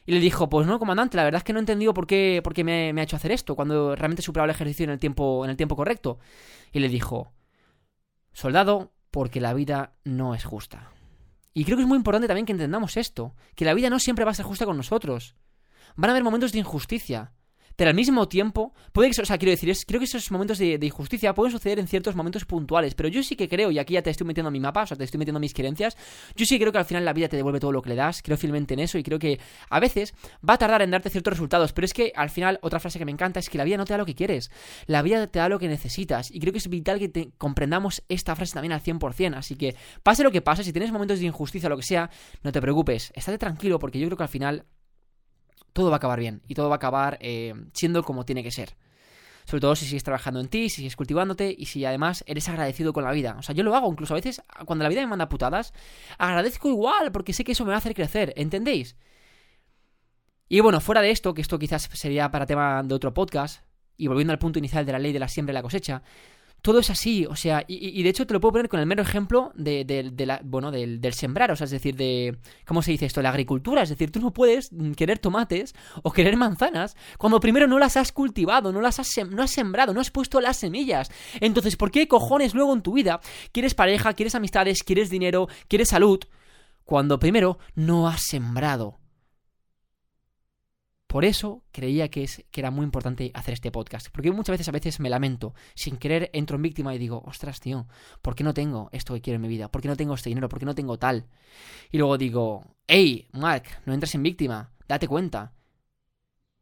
Y 0.06 0.14
le 0.14 0.20
dijo, 0.22 0.50
pues 0.50 0.66
no, 0.68 0.80
comandante, 0.80 1.18
la 1.18 1.26
verdad 1.26 1.40
es 1.40 1.44
que 1.44 1.54
no 1.54 1.60
he 1.60 1.62
entendido 1.62 1.94
por 1.94 2.08
qué, 2.08 2.42
por 2.44 2.54
qué 2.54 2.64
me, 2.64 2.94
me, 2.94 3.02
ha 3.02 3.04
hecho 3.04 3.18
hacer 3.18 3.32
esto, 3.32 3.56
cuando 3.56 3.96
realmente 3.96 4.22
he 4.22 4.26
superado 4.26 4.46
el 4.46 4.52
ejercicio 4.52 4.86
en 4.86 4.92
el 4.92 5.00
tiempo, 5.00 5.44
en 5.44 5.52
el 5.52 5.58
tiempo 5.58 5.76
correcto. 5.76 6.20
Y 6.72 6.80
le 6.80 6.88
dijo, 6.90 7.34
soldado, 8.32 8.94
porque 9.12 9.42
la 9.42 9.54
vida 9.54 9.94
no 10.04 10.36
es 10.36 10.44
justa. 10.46 10.92
Y 11.54 11.66
creo 11.66 11.78
que 11.78 11.84
es 11.84 11.88
muy 11.88 11.98
importante 11.98 12.28
también 12.28 12.46
que 12.46 12.52
entendamos 12.52 12.98
esto, 12.98 13.36
que 13.56 13.66
la 13.66 13.74
vida 13.74 13.90
no 13.90 14.00
siempre 14.00 14.26
va 14.26 14.32
a 14.32 14.36
ser 14.36 14.46
justa 14.46 14.66
con 14.66 14.78
nosotros. 14.78 15.36
Van 15.96 16.10
a 16.10 16.14
haber 16.14 16.24
momentos 16.24 16.52
de 16.52 16.60
injusticia, 16.60 17.34
pero 17.78 17.92
al 17.92 17.96
mismo 17.96 18.28
tiempo, 18.28 18.74
puede 18.92 19.12
que, 19.12 19.22
o 19.22 19.26
sea, 19.26 19.38
quiero 19.38 19.52
decir, 19.52 19.70
es, 19.70 19.86
creo 19.86 20.00
que 20.00 20.06
esos 20.06 20.32
momentos 20.32 20.58
de, 20.58 20.80
injusticia 20.82 21.34
pueden 21.34 21.52
suceder 21.52 21.78
en 21.80 21.88
ciertos 21.88 22.16
momentos 22.16 22.44
puntuales, 22.44 22.96
pero 22.96 23.08
yo 23.08 23.22
sí 23.22 23.36
que 23.36 23.48
creo, 23.48 23.70
y 23.70 23.78
aquí 23.78 23.94
ya 23.94 24.02
te 24.02 24.10
estoy 24.10 24.26
metiendo 24.26 24.50
mi 24.50 24.60
mapa, 24.60 24.82
o 24.82 24.88
sea, 24.88 24.98
te 24.98 25.04
estoy 25.04 25.20
metiendo 25.20 25.40
mis 25.40 25.54
creencias, 25.54 25.96
yo 26.36 26.46
sí 26.46 26.58
creo 26.58 26.72
que 26.72 26.80
al 26.80 26.86
final 26.86 27.06
la 27.06 27.14
vida 27.14 27.30
te 27.30 27.38
devuelve 27.38 27.60
todo 27.60 27.72
lo 27.72 27.84
que 27.84 27.90
le 27.90 27.96
das, 27.96 28.24
creo 28.24 28.36
fielmente 28.36 28.74
en 28.74 28.80
eso, 28.80 28.98
y 28.98 29.04
creo 29.04 29.20
que 29.20 29.40
a 29.70 29.80
veces 29.80 30.16
va 30.48 30.56
a 30.56 30.58
tardar 30.58 30.82
en 30.82 30.90
darte 30.90 31.12
ciertos 31.12 31.32
resultados, 31.34 31.72
pero 31.72 31.86
es 31.86 31.94
que 31.94 32.12
al 32.16 32.32
final, 32.32 32.58
otra 32.64 32.80
frase 32.80 32.98
que 32.98 33.06
me 33.06 33.12
encanta 33.12 33.40
es 33.40 33.48
que 33.48 33.60
la 33.60 33.64
vida 33.64 33.78
no 33.78 33.86
te 33.86 33.94
da 33.94 34.00
lo 34.00 34.08
que 34.08 34.16
quieres, 34.16 34.50
la 34.88 35.04
vida 35.04 35.28
te 35.28 35.38
da 35.38 35.48
lo 35.48 35.60
que 35.60 35.68
necesitas, 35.68 36.32
y 36.32 36.40
creo 36.40 36.52
que 36.52 36.58
es 36.58 36.70
vital 36.70 36.98
que 36.98 37.10
te 37.10 37.30
comprendamos 37.38 38.02
esta 38.10 38.36
frase 38.36 38.56
también 38.56 38.72
al 38.72 38.82
100%, 38.82 39.36
así 39.36 39.56
que 39.56 39.76
pase 40.02 40.24
lo 40.24 40.32
que 40.32 40.42
pase, 40.42 40.64
si 40.64 40.74
tienes 40.74 40.92
momentos 40.92 41.20
de 41.20 41.28
injusticia 41.28 41.68
o 41.68 41.70
lo 41.70 41.78
que 41.78 41.84
sea, 41.84 42.10
no 42.42 42.52
te 42.52 42.60
preocupes, 42.60 43.12
estate 43.14 43.38
tranquilo, 43.38 43.78
porque 43.78 44.00
yo 44.00 44.08
creo 44.08 44.18
que 44.18 44.24
al 44.24 44.30
final 44.30 44.66
todo 45.78 45.92
va 45.92 45.98
a 45.98 45.98
acabar 45.98 46.20
bien 46.20 46.42
y 46.48 46.56
todo 46.56 46.70
va 46.70 46.76
a 46.76 46.78
acabar 46.78 47.20
eh, 47.22 47.54
siendo 47.72 48.02
como 48.02 48.26
tiene 48.26 48.42
que 48.42 48.50
ser. 48.50 48.76
Sobre 49.46 49.62
todo 49.62 49.76
si 49.76 49.86
sigues 49.86 50.04
trabajando 50.04 50.40
en 50.40 50.48
ti, 50.48 50.70
si 50.70 50.78
sigues 50.78 50.96
cultivándote 50.96 51.54
y 51.56 51.68
si 51.68 51.86
además 51.86 52.24
eres 52.26 52.50
agradecido 52.50 52.94
con 52.94 53.04
la 53.04 53.12
vida. 53.12 53.36
O 53.38 53.44
sea, 53.44 53.54
yo 53.54 53.64
lo 53.64 53.76
hago, 53.76 53.88
incluso 53.92 54.16
a 54.16 54.18
veces 54.18 54.42
cuando 54.66 54.82
la 54.82 54.90
vida 54.90 55.02
me 55.02 55.08
manda 55.08 55.30
putadas, 55.30 55.74
agradezco 56.18 56.68
igual 56.68 57.12
porque 57.12 57.32
sé 57.32 57.44
que 57.44 57.52
eso 57.52 57.64
me 57.64 57.70
va 57.70 57.76
a 57.76 57.78
hacer 57.78 57.94
crecer, 57.94 58.34
¿entendéis? 58.38 58.98
Y 60.50 60.62
bueno, 60.62 60.82
fuera 60.82 61.02
de 61.02 61.12
esto, 61.12 61.36
que 61.36 61.42
esto 61.42 61.60
quizás 61.60 61.90
sería 61.94 62.32
para 62.32 62.48
tema 62.48 62.82
de 62.84 62.96
otro 62.96 63.14
podcast, 63.14 63.62
y 63.98 64.08
volviendo 64.08 64.34
al 64.34 64.40
punto 64.40 64.58
inicial 64.58 64.84
de 64.84 64.94
la 64.94 65.00
ley 65.00 65.14
de 65.14 65.20
la 65.20 65.28
siembra 65.28 65.54
y 65.54 65.56
la 65.56 65.62
cosecha, 65.62 66.02
todo 66.62 66.80
es 66.80 66.90
así, 66.90 67.26
o 67.26 67.36
sea, 67.36 67.64
y, 67.68 68.02
de 68.04 68.10
hecho 68.10 68.28
te 68.28 68.34
lo 68.34 68.42
puedo 68.42 68.54
poner 68.54 68.70
con 68.70 68.80
el 68.80 68.86
mero 68.86 69.02
ejemplo 69.02 69.52
de, 69.56 70.14
la, 70.26 70.42
bueno, 70.44 70.72
del, 70.72 71.02
sembrar, 71.14 71.52
o 71.52 71.56
sea, 71.56 71.66
es 71.66 71.72
decir, 71.72 71.96
de, 71.96 72.38
¿cómo 72.66 72.82
se 72.82 72.92
dice 72.92 73.06
esto? 73.06 73.22
La 73.22 73.30
agricultura, 73.30 73.84
es 73.84 73.90
decir, 73.90 74.12
tú 74.12 74.20
no 74.20 74.34
puedes 74.34 74.72
querer 74.96 75.20
tomates 75.20 75.76
o 76.04 76.12
querer 76.12 76.36
manzanas 76.36 76.98
cuando 77.18 77.40
primero 77.40 77.68
no 77.68 77.80
las 77.80 77.96
has 77.96 78.12
cultivado, 78.12 78.72
no 78.74 78.82
las 78.82 79.00
has, 79.00 79.10
no 79.30 79.44
has 79.44 79.52
sembrado, 79.52 79.94
no 79.94 80.02
has 80.02 80.12
puesto 80.12 80.42
las 80.42 80.58
semillas. 80.58 81.12
Entonces, 81.40 81.76
¿por 81.76 81.92
qué 81.92 82.08
cojones 82.08 82.54
luego 82.54 82.74
en 82.74 82.82
tu 82.82 82.94
vida 82.94 83.22
quieres 83.52 83.74
pareja, 83.74 84.14
quieres 84.14 84.36
amistades, 84.36 84.84
quieres 84.84 85.10
dinero, 85.10 85.48
quieres 85.68 85.90
salud, 85.90 86.20
cuando 86.84 87.20
primero 87.20 87.60
no 87.76 88.08
has 88.08 88.24
sembrado? 88.24 89.00
Por 91.08 91.24
eso 91.24 91.64
creía 91.72 92.10
que, 92.10 92.24
es, 92.24 92.44
que 92.52 92.60
era 92.60 92.70
muy 92.70 92.84
importante 92.84 93.32
hacer 93.34 93.54
este 93.54 93.72
podcast. 93.72 94.10
Porque 94.12 94.32
muchas 94.32 94.54
veces 94.54 94.68
a 94.68 94.74
veces 94.74 95.00
me 95.00 95.10
lamento. 95.10 95.54
Sin 95.74 95.96
querer 95.96 96.30
entro 96.34 96.58
en 96.58 96.64
víctima 96.64 96.94
y 96.94 96.98
digo, 96.98 97.24
ostras, 97.26 97.62
tío, 97.62 97.88
¿por 98.22 98.36
qué 98.36 98.44
no 98.44 98.54
tengo 98.54 98.90
esto 98.92 99.14
que 99.14 99.22
quiero 99.22 99.36
en 99.36 99.42
mi 99.42 99.48
vida? 99.48 99.72
¿Por 99.72 99.82
qué 99.82 99.88
no 99.88 99.96
tengo 99.96 100.14
este 100.14 100.30
dinero? 100.30 100.50
¿Por 100.50 100.60
qué 100.60 100.66
no 100.66 100.76
tengo 100.76 101.00
tal? 101.00 101.28
Y 101.92 101.98
luego 101.98 102.18
digo, 102.18 102.66
hey, 102.88 103.30
Mark, 103.32 103.64
no 103.86 103.94
entres 103.94 104.16
en 104.16 104.24
víctima. 104.24 104.72
Date 104.88 105.08
cuenta. 105.08 105.54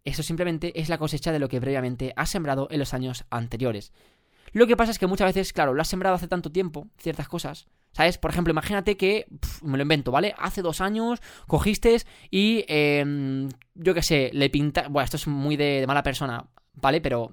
Eso 0.04 0.22
simplemente 0.22 0.80
es 0.80 0.90
la 0.90 1.00
cosecha 1.00 1.32
de 1.32 1.40
lo 1.40 1.50
que 1.50 1.60
previamente 1.60 2.14
has 2.16 2.30
sembrado 2.30 2.68
en 2.70 2.78
los 2.78 2.94
años 2.94 3.26
anteriores. 3.32 3.92
Lo 4.52 4.68
que 4.68 4.78
pasa 4.78 4.92
es 4.92 5.00
que 5.00 5.08
muchas 5.08 5.34
veces, 5.34 5.52
claro, 5.52 5.74
lo 5.74 5.82
has 5.82 5.88
sembrado 5.88 6.16
hace 6.16 6.28
tanto 6.28 6.52
tiempo, 6.52 6.88
ciertas 6.98 7.28
cosas, 7.28 7.68
¿Sabes? 7.96 8.18
Por 8.18 8.30
ejemplo, 8.32 8.52
imagínate 8.52 8.98
que, 8.98 9.26
me 9.64 9.78
lo 9.78 9.84
invento, 9.84 10.12
¿vale? 10.12 10.36
Hace 10.38 10.62
dos 10.62 10.82
años 10.82 11.22
cogiste 11.48 11.96
y, 12.30 12.66
em, 12.68 13.48
yo 13.74 13.94
qué 13.94 14.04
sé, 14.04 14.32
le 14.34 14.50
pinta... 14.50 14.90
Bueno, 14.90 15.06
esto 15.06 15.16
es 15.16 15.28
muy 15.28 15.56
de, 15.56 15.86
mala 15.88 16.04
persona, 16.04 16.46
¿vale? 16.74 17.00
Pero 17.00 17.32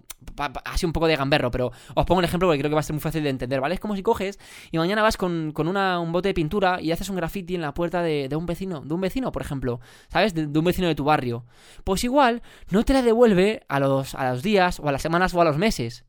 así 0.65 0.87
un 0.87 0.93
poco 0.93 1.09
de 1.09 1.17
gamberro, 1.17 1.51
pero 1.51 1.73
os 1.97 2.07
pongo 2.07 2.21
un 2.21 2.25
ejemplo 2.25 2.47
porque 2.47 2.61
creo 2.61 2.71
que 2.71 2.75
va 2.77 2.81
a 2.81 2.85
ser 2.85 2.95
muy 2.95 3.01
fácil 3.01 3.25
de 3.25 3.31
entender, 3.31 3.61
¿vale? 3.61 3.75
Es 3.75 3.81
como 3.81 3.97
si 3.97 4.05
coges 4.05 4.39
y 4.71 4.79
mañana 4.79 5.03
vas 5.03 5.17
con, 5.17 5.53
una, 5.57 5.99
un 5.99 6.13
bote 6.13 6.29
de 6.29 6.35
pintura 6.35 6.81
y 6.81 6.93
haces 6.93 7.09
un 7.09 7.17
graffiti 7.17 7.57
en 7.57 7.61
la 7.61 7.75
puerta 7.75 8.01
de, 8.01 8.29
un 8.37 8.47
vecino, 8.47 8.83
de 8.83 8.95
un 8.95 9.01
vecino, 9.01 9.33
por 9.33 9.43
ejemplo, 9.43 9.81
¿sabes? 10.13 10.33
De, 10.33 10.47
un 10.47 10.65
vecino 10.65 10.87
de 10.87 10.95
tu 10.95 11.03
barrio. 11.03 11.45
Pues 11.83 12.05
igual, 12.05 12.41
no 12.71 12.85
te 12.85 12.93
la 12.93 13.03
devuelve 13.03 13.65
a 13.67 13.81
los, 13.81 14.15
a 14.15 14.31
los 14.31 14.45
días 14.45 14.79
o 14.79 14.89
a 14.89 14.93
las 14.93 15.03
semanas 15.03 15.35
o 15.35 15.41
a 15.41 15.45
los 15.45 15.59
meses. 15.59 16.05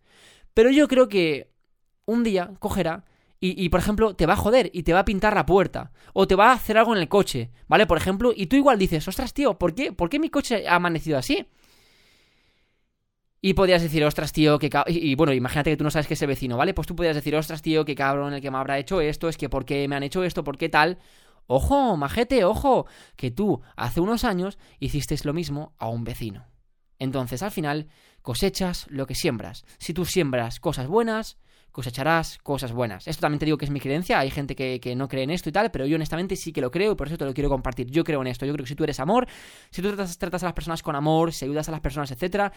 Pero 0.54 0.70
yo 0.70 0.88
creo 0.88 1.10
que 1.10 1.52
un 2.06 2.24
día 2.24 2.52
cogerá 2.60 3.06
y, 3.46 3.68
por 3.68 3.82
ejemplo, 3.82 4.16
te 4.16 4.26
va 4.26 4.34
a 4.34 4.38
joder 4.38 4.72
y 4.74 4.84
te 4.84 4.94
va 4.94 5.00
a 5.00 5.06
pintar 5.06 5.36
la 5.36 5.46
puerta. 5.46 5.92
O 6.14 6.28
te 6.28 6.36
va 6.36 6.52
a 6.52 6.54
hacer 6.54 6.78
algo 6.78 6.96
en 6.96 7.02
el 7.02 7.10
coche, 7.10 7.52
¿vale? 7.68 7.86
Por 7.86 7.98
ejemplo, 7.98 8.32
y 8.34 8.46
tú 8.46 8.56
igual 8.56 8.80
dices, 8.80 9.06
ostras, 9.06 9.34
tío, 9.34 9.60
¿por 9.60 9.76
qué, 9.76 9.92
¿por 9.92 10.10
qué 10.10 10.18
mi 10.18 10.30
coche 10.30 10.66
ha 10.66 10.76
amanecido 10.76 11.18
así? 11.18 11.46
Y 13.42 13.54
podrías 13.56 13.82
decir, 13.82 14.02
ostras, 14.06 14.32
tío, 14.32 14.58
que 14.60 14.70
y, 14.88 15.12
y, 15.12 15.16
bueno, 15.16 15.34
imagínate 15.34 15.72
que 15.72 15.76
tú 15.76 15.84
no 15.84 15.92
sabes 15.92 16.08
que 16.08 16.14
es 16.14 16.26
vecino, 16.26 16.56
¿vale? 16.56 16.74
Pues 16.74 16.88
tú 16.88 16.96
podrías 16.96 17.18
decir, 17.18 17.36
ostras, 17.36 17.62
tío, 17.62 17.84
qué 17.84 17.96
cabrón 17.96 18.34
el 18.34 18.42
que 18.42 18.50
me 18.50 18.58
habrá 18.58 18.80
hecho 18.80 19.02
esto, 19.02 19.28
es 19.28 19.36
que 19.36 19.50
por 19.50 19.66
qué 19.66 19.86
me 19.90 19.98
han 19.98 20.04
hecho 20.04 20.24
esto, 20.24 20.46
por 20.46 20.58
qué 20.58 20.70
tal. 20.70 21.00
Ojo, 21.46 21.98
majete, 21.98 22.46
ojo, 22.46 22.86
que 23.18 23.30
tú 23.30 23.62
hace 23.76 24.00
unos 24.00 24.24
años 24.24 24.58
hiciste 24.80 25.18
lo 25.26 25.34
mismo 25.34 25.76
a 25.78 25.90
un 25.90 26.06
vecino. 26.06 26.48
Entonces, 26.98 27.44
al 27.44 27.52
final, 27.52 27.90
cosechas 28.22 28.88
lo 28.90 29.06
que 29.06 29.16
siembras. 29.16 29.66
Si 29.80 29.94
tú 29.94 30.06
siembras 30.06 30.62
cosas 30.62 30.88
buenas, 30.88 31.38
cosecharás 31.74 32.38
cosas 32.44 32.72
buenas. 32.72 33.08
Esto 33.08 33.22
también 33.22 33.40
te 33.40 33.46
digo 33.46 33.58
que 33.58 33.66
es 33.66 33.72
mi 33.72 33.82
creencia, 33.82 34.20
hay 34.20 34.30
gente 34.30 34.56
que, 34.56 34.96
no 34.96 35.10
cree 35.10 35.24
en 35.24 35.32
esto 35.32 35.50
y 35.50 35.52
tal, 35.52 35.72
pero 35.72 35.86
yo 35.86 35.96
honestamente 35.96 36.36
sí 36.36 36.54
que 36.54 36.62
lo 36.62 36.72
creo 36.72 36.94
y 36.94 36.96
por 36.96 37.08
eso 37.08 37.18
te 37.18 37.26
lo 37.26 37.34
quiero 37.34 37.50
compartir. 37.50 37.90
Yo 37.90 38.04
creo 38.04 38.22
en 38.22 38.28
esto, 38.28 38.46
yo 38.46 38.54
creo 38.54 38.64
que 38.64 38.70
si 38.70 38.76
tú 38.76 38.84
eres 38.84 39.00
amor, 39.00 39.28
si 39.72 39.82
tú 39.82 39.90
tratas, 39.90 40.18
tratas 40.18 40.44
a 40.44 40.46
las 40.46 40.54
personas 40.54 40.84
con 40.84 40.96
amor, 40.96 41.34
si 41.34 41.46
ayudas 41.46 41.68
a 41.68 41.72
las 41.72 41.82
personas, 41.82 42.12
etcétera, 42.12 42.54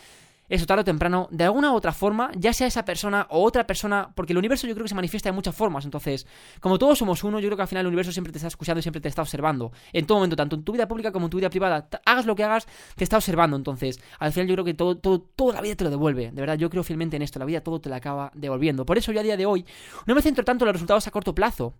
eso 0.49 0.67
tarde 0.67 0.83
o 0.83 0.85
temprano, 0.85 1.29
de 1.31 1.45
alguna 1.45 1.73
u 1.73 1.77
otra 1.77 1.93
forma, 1.93 2.31
ya 2.37 2.53
sea 2.53 2.67
esa 2.67 2.85
persona 2.85 3.27
o 3.31 3.43
otra 3.43 3.67
persona, 3.67 4.11
porque 4.15 4.33
el 4.33 4.39
universo 4.39 4.67
yo 4.67 4.75
creo 4.75 4.85
que 4.85 4.89
se 4.89 4.95
manifiesta 4.95 5.29
de 5.29 5.33
muchas 5.33 5.55
formas, 5.55 5.85
entonces, 5.85 6.27
como 6.61 6.79
todos 6.79 6.99
somos 6.99 7.25
uno, 7.25 7.41
yo 7.41 7.49
creo 7.49 7.57
que 7.57 7.63
al 7.63 7.69
final 7.69 7.83
el 7.83 7.89
universo 7.89 8.13
siempre 8.13 8.33
te 8.33 8.39
está 8.39 8.49
escuchando 8.49 8.79
y 8.81 8.83
siempre 8.83 9.01
te 9.01 9.09
está 9.09 9.23
observando, 9.23 9.73
en 9.93 10.07
todo 10.07 10.19
momento, 10.19 10.37
tanto 10.37 10.57
en 10.57 10.65
tu 10.65 10.73
vida 10.73 10.89
pública 10.89 11.13
como 11.13 11.27
en 11.27 11.31
tu 11.31 11.37
vida 11.39 11.51
privada, 11.51 11.89
hagas 12.05 12.27
lo 12.27 12.37
que 12.37 12.45
hagas, 12.45 12.67
te 12.97 13.05
está 13.05 13.17
observando, 13.17 13.57
entonces, 13.57 14.01
al 14.19 14.33
final 14.33 14.49
yo 14.49 14.55
creo 14.55 14.65
que 14.65 14.75
todo, 14.75 14.97
todo, 14.97 15.21
toda 15.21 15.55
la 15.55 15.61
vida 15.61 15.75
te 15.77 15.85
lo 15.85 15.91
devuelve, 15.91 16.31
de 16.31 16.41
verdad, 16.41 16.57
yo 16.57 16.71
creo 16.71 16.83
fielmente 16.83 17.17
en 17.17 17.23
esto, 17.23 17.39
la 17.39 17.45
vida 17.45 17.61
todo 17.61 17.81
te 17.81 17.89
la 17.89 17.97
acaba 17.97 18.31
devolviendo, 18.35 18.87
por 18.87 18.99
eso 18.99 19.13
yo 19.13 19.21
a 19.21 19.23
día 19.23 19.37
de 19.37 19.47
hoy 19.47 19.65
no 20.07 20.15
me 20.15 20.23
centro 20.23 20.45
tanto 20.45 20.65
en 20.65 20.67
los 20.67 20.75
resultados 20.75 21.07
a 21.07 21.11
corto 21.11 21.35
plazo, 21.35 21.75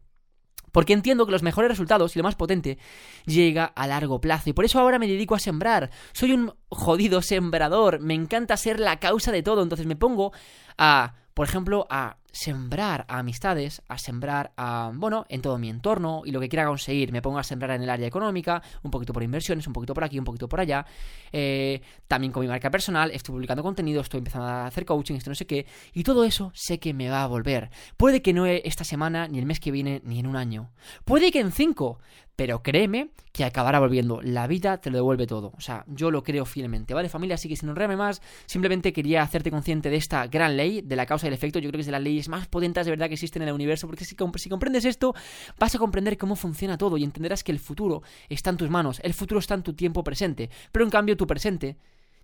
porque 0.73 0.93
entiendo 0.93 1.25
que 1.25 1.33
los 1.33 1.43
mejores 1.43 1.71
resultados 1.71 2.15
y 2.15 2.19
lo 2.19 2.23
más 2.23 2.35
potente 2.35 2.77
llega 3.25 3.65
a 3.65 3.87
largo 3.87 4.21
plazo. 4.21 4.51
Y 4.51 4.53
por 4.53 4.67
eso 4.67 4.79
ahora 4.79 4.99
me 4.99 5.07
dedico 5.07 5.35
a 5.35 5.39
sembrar. 5.39 5.91
Soy 6.13 6.33
un 6.33 6.53
jodido 6.69 7.23
sembrador. 7.23 8.01
Me 8.01 8.13
encanta 8.13 8.59
ser 8.59 8.79
la 8.79 8.99
causa 8.99 9.33
de 9.33 9.43
todo. 9.43 9.63
Entonces 9.63 9.87
me 9.87 9.97
pongo 9.97 10.33
a, 10.77 11.15
por 11.33 11.47
ejemplo, 11.47 11.87
a 11.89 12.19
sembrar 12.37 13.07
a 13.09 13.19
amistades, 13.19 13.83
a 13.89 13.97
sembrar 13.97 14.53
a, 14.59 14.93
bueno, 14.95 15.25
en 15.31 15.41
todo 15.41 15.57
mi 15.57 15.71
entorno 15.71 16.21
y 16.25 16.33
lo 16.33 16.41
que 16.41 16.51
quiera 16.51 16.67
conseguir. 16.67 17.11
Me 17.11 17.23
pongo 17.23 17.39
a 17.39 17.43
sembrar 17.43 17.71
en 17.71 17.83
el 17.83 17.89
área 17.89 18.07
económica, 18.07 18.63
un 18.83 18.91
poquito 18.91 19.15
por 19.15 19.23
inversiones, 19.23 19.67
un 19.67 19.73
poquito 19.73 19.95
por 19.95 20.05
aquí, 20.05 20.19
un 20.19 20.25
poquito 20.27 20.47
por 20.47 20.61
allá. 20.61 20.85
Eh, 21.33 21.81
también 22.07 22.33
con 22.33 22.43
mi 22.43 22.49
marca 22.49 22.71
personal, 22.71 23.11
estoy 23.11 23.33
publicando 23.33 23.63
contenido, 23.63 24.03
estoy 24.03 24.19
empezando 24.19 24.47
a 24.47 24.67
hacer 24.67 24.85
coaching, 24.85 25.15
esto 25.15 25.31
no 25.31 25.35
sé 25.35 25.47
qué. 25.47 25.67
Y 25.95 26.03
todo 26.03 26.25
eso 26.25 26.53
sé 26.55 26.79
que 26.79 26.93
me 26.93 27.09
va 27.09 27.23
a 27.23 27.27
volver. 27.27 27.71
Puede 27.97 28.21
que 28.21 28.35
no 28.35 28.45
esta 28.45 28.85
semana, 28.85 29.29
ni 29.29 29.39
el 29.39 29.47
mes 29.47 29.59
que 29.59 29.71
viene, 29.71 30.03
ni 30.05 30.19
en 30.19 30.27
un 30.27 30.37
año. 30.37 30.71
Puede 31.07 31.33
que 31.33 31.41
en 31.41 31.53
cinco, 31.53 32.01
pero 32.37 32.63
créeme 32.63 33.09
que 33.33 33.45
acabará 33.45 33.81
volviendo. 33.81 34.21
La 34.23 34.47
vida 34.47 34.79
te 34.79 34.91
lo 34.91 34.99
devuelve 34.99 35.27
todo. 35.27 35.53
O 35.57 35.61
sea, 35.61 35.85
yo 35.89 36.11
lo 36.11 36.23
creo 36.23 36.45
fielmente, 36.45 36.93
¿vale, 36.93 37.09
familia? 37.09 37.35
Así 37.35 37.49
que 37.49 37.57
sin 37.57 37.71
enreme 37.71 37.97
más, 37.97 38.21
simplemente 38.45 38.93
quería 38.93 39.23
hacerte 39.23 39.51
consciente 39.51 39.91
de 39.91 39.97
esta 39.97 40.27
gran 40.27 40.57
ley, 40.57 40.83
de 40.83 40.97
la 40.97 41.07
causa 41.07 41.27
y 41.27 41.29
el 41.29 41.35
efecto. 41.35 41.59
Yo 41.59 41.71
creo 41.71 41.79
que 41.79 41.81
es 41.81 41.87
de 41.87 41.93
las 41.93 42.03
leyes 42.03 42.26
más 42.29 42.47
potentes 42.49 42.85
de 42.85 42.91
verdad 42.91 43.09
que 43.09 43.15
existen 43.15 43.43
en 43.43 43.49
el 43.49 43.55
universo, 43.55 43.87
porque 43.87 44.05
si, 44.05 44.17
si 44.37 44.49
comprendes 44.49 44.85
esto, 44.85 45.15
vas 45.59 45.75
a 45.75 45.79
comprender 45.79 46.17
cómo 46.17 46.37
funciona 46.37 46.79
todo 46.79 46.97
y 46.97 47.05
entenderás 47.05 47.45
que 47.45 47.53
el 47.53 47.59
futuro 47.59 48.03
está 48.29 48.51
en 48.51 48.57
tus 48.57 48.71
manos, 48.71 49.01
el 49.03 49.15
futuro 49.15 49.41
está 49.41 49.55
en 49.55 49.63
tu 49.63 49.75
tiempo 49.75 50.05
presente. 50.05 50.51
Pero 50.73 50.85
en 50.85 50.91
cambio, 50.91 51.17
tu 51.17 51.27
presente 51.27 51.77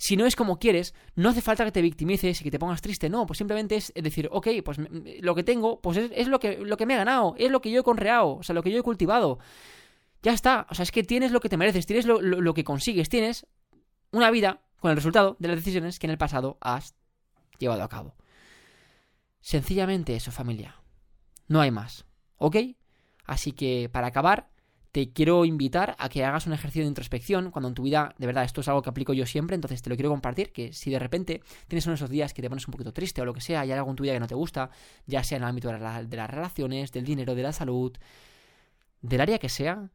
si 0.03 0.17
no 0.17 0.27
es 0.27 0.35
como 0.35 0.59
quieres, 0.59 0.95
no 1.15 1.29
hace 1.29 1.41
falta 1.41 1.65
que 1.65 1.71
te 1.71 1.81
victimices 1.81 2.41
y 2.41 2.43
que 2.43 2.51
te 2.51 2.59
pongas 2.59 2.83
triste, 2.83 3.09
no, 3.09 3.25
pues 3.25 3.39
simplemente 3.39 3.77
es 3.77 3.93
decir, 3.95 4.29
ok, 4.33 4.49
pues 4.65 4.79
lo 5.21 5.35
que 5.37 5.45
tengo, 5.45 5.81
pues 5.81 5.97
es, 5.97 6.27
lo, 6.27 6.41
que, 6.41 6.59
lo 6.59 6.77
que 6.77 6.87
me 6.87 6.95
he 6.95 6.97
ganado, 6.97 7.37
es 7.39 7.53
lo 7.53 7.61
que 7.61 7.71
yo 7.71 7.83
he 7.83 7.85
conreado, 7.85 8.39
o 8.39 8.43
sea, 8.43 8.53
lo 8.53 8.65
que 8.65 8.73
yo 8.73 8.81
he 8.81 8.83
cultivado. 8.83 9.39
Ya 10.21 10.33
está. 10.33 10.67
O 10.71 10.75
sea, 10.75 10.83
es 10.83 10.91
que 10.91 11.05
tienes 11.05 11.31
lo 11.31 11.39
que 11.39 11.49
te 11.49 11.57
mereces, 11.57 11.87
tienes 11.87 12.07
lo, 12.07 12.55
que 12.55 12.65
consigues, 12.65 13.09
tienes 13.09 13.47
una 14.11 14.33
vida 14.33 14.63
con 14.81 14.91
el 14.91 14.97
resultado 14.97 15.37
de 15.39 15.47
las 15.47 15.59
decisiones 15.59 16.01
que 16.01 16.09
en 16.09 16.11
el 16.11 16.19
pasado 16.19 16.59
has 16.61 16.97
llevado 17.59 17.85
a 17.85 17.89
cabo. 17.89 18.17
Sencillamente 19.43 20.17
eso, 20.17 20.33
familia. 20.33 20.77
No 21.49 21.61
hay 21.61 21.71
más. 21.71 22.07
¿Ok? 22.39 22.57
Así 23.25 23.53
que 23.53 23.91
para 23.93 24.07
acabar, 24.07 24.49
te 24.93 25.13
quiero 25.13 25.45
invitar 25.45 25.97
a 25.99 26.09
que 26.09 26.25
hagas 26.25 26.47
un 26.47 26.53
ejercicio 26.53 26.83
de 26.83 26.89
introspección 26.89 27.51
cuando 27.51 27.69
en 27.69 27.75
tu 27.75 27.83
vida, 27.83 28.15
de 28.19 28.27
verdad, 28.27 28.45
esto 28.45 28.61
es 28.61 28.69
algo 28.69 28.83
que 28.83 28.91
aplico 28.91 29.13
yo 29.13 29.27
siempre, 29.27 29.55
entonces 29.55 29.83
te 29.83 29.91
lo 29.91 29.97
quiero 29.97 30.11
compartir, 30.11 30.53
que 30.53 30.73
si 30.73 30.91
de 30.91 30.99
repente 30.99 31.43
tienes 31.67 31.87
uno 31.87 31.93
de 31.93 31.97
esos 31.97 32.11
días 32.11 32.33
que 32.33 32.43
te 32.43 32.49
pones 32.49 32.67
un 32.69 32.73
poquito 32.73 32.93
triste 32.93 33.21
o 33.21 33.25
lo 33.25 33.35
que 33.35 33.41
sea, 33.41 33.65
y 33.65 33.73
hay 33.73 33.79
algo 33.79 33.91
en 33.91 33.97
tu 33.97 34.03
vida 34.03 34.13
que 34.13 34.21
no 34.21 34.27
te 34.27 34.35
gusta, 34.35 34.71
ya 35.07 35.25
sea 35.25 35.37
en 35.37 35.45
el 35.45 35.49
ámbito 35.49 35.69
de, 35.69 36.07
de 36.07 36.17
las 36.17 36.31
relaciones, 36.31 36.93
del 36.93 37.05
dinero, 37.05 37.35
de 37.35 37.43
la 37.43 37.53
salud, 37.53 37.93
del 39.01 39.21
área 39.21 39.39
que 39.39 39.49
sea, 39.49 39.91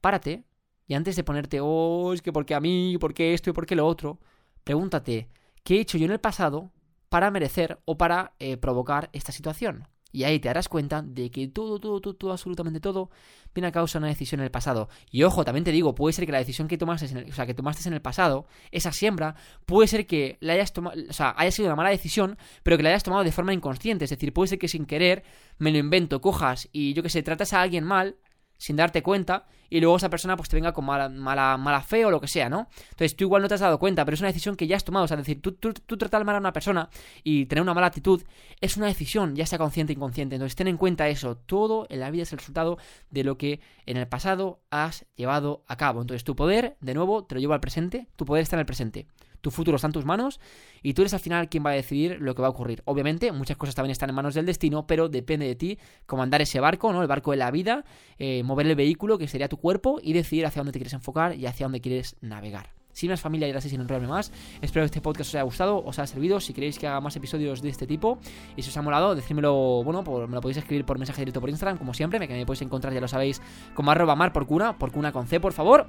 párate 0.00 0.44
y 0.86 0.94
antes 0.94 1.16
de 1.16 1.24
ponerte, 1.24 1.60
oh, 1.62 2.12
es 2.12 2.22
que 2.22 2.32
porque 2.32 2.54
a 2.54 2.60
mí, 2.60 2.96
porque 3.00 3.34
esto 3.34 3.50
y 3.50 3.52
porque 3.54 3.74
lo 3.74 3.86
otro, 3.86 4.20
pregúntate, 4.62 5.30
¿qué 5.62 5.76
he 5.76 5.80
hecho 5.80 5.96
yo 5.96 6.04
en 6.04 6.12
el 6.12 6.20
pasado 6.20 6.70
para 7.14 7.30
merecer 7.30 7.78
o 7.84 7.96
para 7.96 8.32
eh, 8.40 8.56
provocar 8.56 9.08
esta 9.12 9.30
situación? 9.30 9.86
Y 10.10 10.24
ahí 10.24 10.40
te 10.40 10.48
darás 10.48 10.68
cuenta 10.68 11.00
de 11.00 11.30
que 11.30 11.46
todo, 11.46 11.78
todo, 11.78 12.00
todo, 12.00 12.16
todo, 12.16 12.32
absolutamente 12.32 12.80
todo, 12.80 13.08
viene 13.54 13.68
a 13.68 13.70
causa 13.70 14.00
de 14.00 14.02
una 14.02 14.08
decisión 14.08 14.40
en 14.40 14.46
el 14.46 14.50
pasado. 14.50 14.88
Y 15.12 15.22
ojo, 15.22 15.44
también 15.44 15.62
te 15.62 15.70
digo, 15.70 15.94
puede 15.94 16.12
ser 16.12 16.26
que 16.26 16.32
la 16.32 16.38
decisión 16.38 16.66
que 16.66 16.76
tomaste 16.76 17.06
en 17.06 17.18
el, 17.18 17.32
sea, 17.32 17.46
que 17.46 17.54
tomaste 17.54 17.88
en 17.88 17.94
el 17.94 18.02
pasado, 18.02 18.46
esa 18.72 18.90
siembra, 18.90 19.36
puede 19.64 19.86
ser 19.86 20.08
que 20.08 20.38
la 20.40 20.54
hayas 20.54 20.72
tomado, 20.72 21.00
o 21.08 21.12
sea, 21.12 21.34
haya 21.36 21.52
sido 21.52 21.68
una 21.68 21.76
mala 21.76 21.90
decisión, 21.90 22.36
pero 22.64 22.76
que 22.76 22.82
la 22.82 22.88
hayas 22.88 23.04
tomado 23.04 23.22
de 23.22 23.30
forma 23.30 23.54
inconsciente. 23.54 24.06
Es 24.06 24.10
decir, 24.10 24.32
puede 24.32 24.48
ser 24.48 24.58
que 24.58 24.66
sin 24.66 24.86
querer, 24.86 25.22
me 25.58 25.70
lo 25.70 25.78
invento, 25.78 26.20
cojas 26.20 26.68
y 26.72 26.94
yo 26.94 27.04
que 27.04 27.10
sé, 27.10 27.22
tratas 27.22 27.52
a 27.52 27.62
alguien 27.62 27.84
mal 27.84 28.16
sin 28.64 28.76
darte 28.76 29.02
cuenta 29.02 29.44
y 29.68 29.78
luego 29.80 29.98
esa 29.98 30.08
persona 30.08 30.38
pues 30.38 30.48
te 30.48 30.56
venga 30.56 30.72
con 30.72 30.86
mala, 30.86 31.10
mala, 31.10 31.58
mala 31.58 31.82
fe 31.82 32.06
o 32.06 32.10
lo 32.10 32.18
que 32.18 32.28
sea, 32.28 32.48
¿no? 32.48 32.68
Entonces 32.84 33.14
tú 33.14 33.24
igual 33.24 33.42
no 33.42 33.48
te 33.48 33.54
has 33.54 33.60
dado 33.60 33.78
cuenta, 33.78 34.06
pero 34.06 34.14
es 34.14 34.20
una 34.20 34.28
decisión 34.28 34.56
que 34.56 34.66
ya 34.66 34.76
has 34.76 34.84
tomado. 34.84 35.04
O 35.04 35.08
sea, 35.08 35.18
es 35.18 35.26
decir, 35.26 35.42
tú, 35.42 35.52
tú, 35.52 35.74
tú, 35.74 35.98
tratar 35.98 36.24
mal 36.24 36.36
a 36.36 36.38
una 36.38 36.54
persona 36.54 36.88
y 37.22 37.44
tener 37.44 37.60
una 37.60 37.74
mala 37.74 37.88
actitud 37.88 38.22
es 38.62 38.78
una 38.78 38.86
decisión, 38.86 39.36
ya 39.36 39.44
sea 39.44 39.58
consciente 39.58 39.92
o 39.92 39.96
inconsciente. 39.96 40.36
Entonces 40.36 40.56
ten 40.56 40.68
en 40.68 40.78
cuenta 40.78 41.08
eso. 41.08 41.36
Todo 41.36 41.86
en 41.90 42.00
la 42.00 42.10
vida 42.10 42.22
es 42.22 42.32
el 42.32 42.38
resultado 42.38 42.78
de 43.10 43.22
lo 43.22 43.36
que 43.36 43.60
en 43.84 43.98
el 43.98 44.08
pasado 44.08 44.62
has 44.70 45.04
llevado 45.14 45.62
a 45.68 45.76
cabo. 45.76 46.00
Entonces 46.00 46.24
tu 46.24 46.34
poder, 46.34 46.78
de 46.80 46.94
nuevo, 46.94 47.24
te 47.24 47.34
lo 47.34 47.40
llevo 47.42 47.52
al 47.52 47.60
presente. 47.60 48.08
Tu 48.16 48.24
poder 48.24 48.44
está 48.44 48.56
en 48.56 48.60
el 48.60 48.66
presente 48.66 49.06
tu 49.44 49.52
futuro 49.52 49.76
está 49.76 49.86
en 49.86 49.92
tus 49.92 50.04
manos 50.04 50.40
y 50.82 50.94
tú 50.94 51.02
eres 51.02 51.14
al 51.14 51.20
final 51.20 51.48
quien 51.48 51.64
va 51.64 51.70
a 51.70 51.74
decidir 51.74 52.16
lo 52.20 52.34
que 52.34 52.42
va 52.42 52.48
a 52.48 52.50
ocurrir. 52.50 52.82
Obviamente, 52.86 53.30
muchas 53.30 53.56
cosas 53.56 53.74
también 53.74 53.92
están 53.92 54.08
en 54.08 54.16
manos 54.16 54.34
del 54.34 54.46
destino, 54.46 54.86
pero 54.86 55.08
depende 55.08 55.46
de 55.46 55.54
ti 55.54 55.78
comandar 56.06 56.42
ese 56.42 56.58
barco, 56.58 56.92
¿no? 56.92 57.02
El 57.02 57.08
barco 57.08 57.30
de 57.30 57.36
la 57.36 57.50
vida, 57.50 57.84
eh, 58.18 58.42
mover 58.42 58.66
el 58.66 58.74
vehículo, 58.74 59.18
que 59.18 59.28
sería 59.28 59.48
tu 59.48 59.58
cuerpo, 59.58 60.00
y 60.02 60.14
decidir 60.14 60.46
hacia 60.46 60.60
dónde 60.60 60.72
te 60.72 60.78
quieres 60.78 60.94
enfocar 60.94 61.36
y 61.36 61.46
hacia 61.46 61.66
dónde 61.66 61.80
quieres 61.80 62.16
navegar. 62.22 62.70
Sin 62.94 63.10
más 63.10 63.20
familia, 63.20 63.48
gracias 63.48 63.72
sin 63.72 63.80
enrollarme 63.80 64.08
más. 64.08 64.32
Espero 64.62 64.82
que 64.82 64.86
este 64.86 65.00
podcast 65.00 65.28
os 65.28 65.34
haya 65.34 65.42
gustado, 65.42 65.84
os 65.84 65.98
haya 65.98 66.06
servido. 66.06 66.40
Si 66.40 66.54
queréis 66.54 66.78
que 66.78 66.86
haga 66.86 67.00
más 67.00 67.14
episodios 67.16 67.60
de 67.60 67.68
este 67.68 67.86
tipo 67.86 68.18
y 68.56 68.62
si 68.62 68.70
os 68.70 68.76
ha 68.76 68.82
molado, 68.82 69.14
decídmelo, 69.16 69.82
bueno, 69.84 70.02
me 70.02 70.34
lo 70.34 70.40
podéis 70.40 70.58
escribir 70.58 70.86
por 70.86 70.96
mensaje 70.96 71.20
directo 71.20 71.40
por 71.40 71.50
Instagram, 71.50 71.76
como 71.76 71.92
siempre, 71.92 72.20
que 72.26 72.32
me 72.32 72.46
podéis 72.46 72.62
encontrar, 72.62 72.94
ya 72.94 73.00
lo 73.00 73.08
sabéis, 73.08 73.42
como 73.74 73.90
arroba 73.90 74.14
mar 74.14 74.32
por 74.32 74.46
cuna, 74.46 74.78
por 74.78 74.92
cuna 74.92 75.10
con 75.10 75.26
C, 75.26 75.40
por 75.40 75.52
favor. 75.52 75.88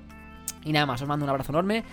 Y 0.64 0.72
nada 0.72 0.88
más, 0.88 1.02
os 1.02 1.08
mando 1.08 1.24
un 1.24 1.30
abrazo 1.30 1.52
enorme. 1.52 1.84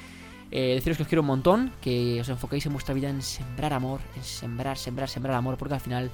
Eh, 0.53 0.75
deciros 0.75 0.99
que 0.99 1.03
os 1.05 1.09
quiero 1.09 1.23
un 1.23 1.29
montón, 1.29 1.73
que 1.81 2.21
os 2.21 2.29
enfoquéis 2.29 2.67
en 2.67 2.73
vuestra 2.73 2.95
vida 2.95 3.09
en 3.09 3.23
sembrar 3.23 3.73
amor, 3.73 4.01
en 4.15 4.23
sembrar, 4.23 4.77
sembrar, 4.77 5.09
sembrar 5.09 5.35
amor, 5.35 5.57
porque 5.57 5.75
al 5.75 5.81
final 5.81 6.11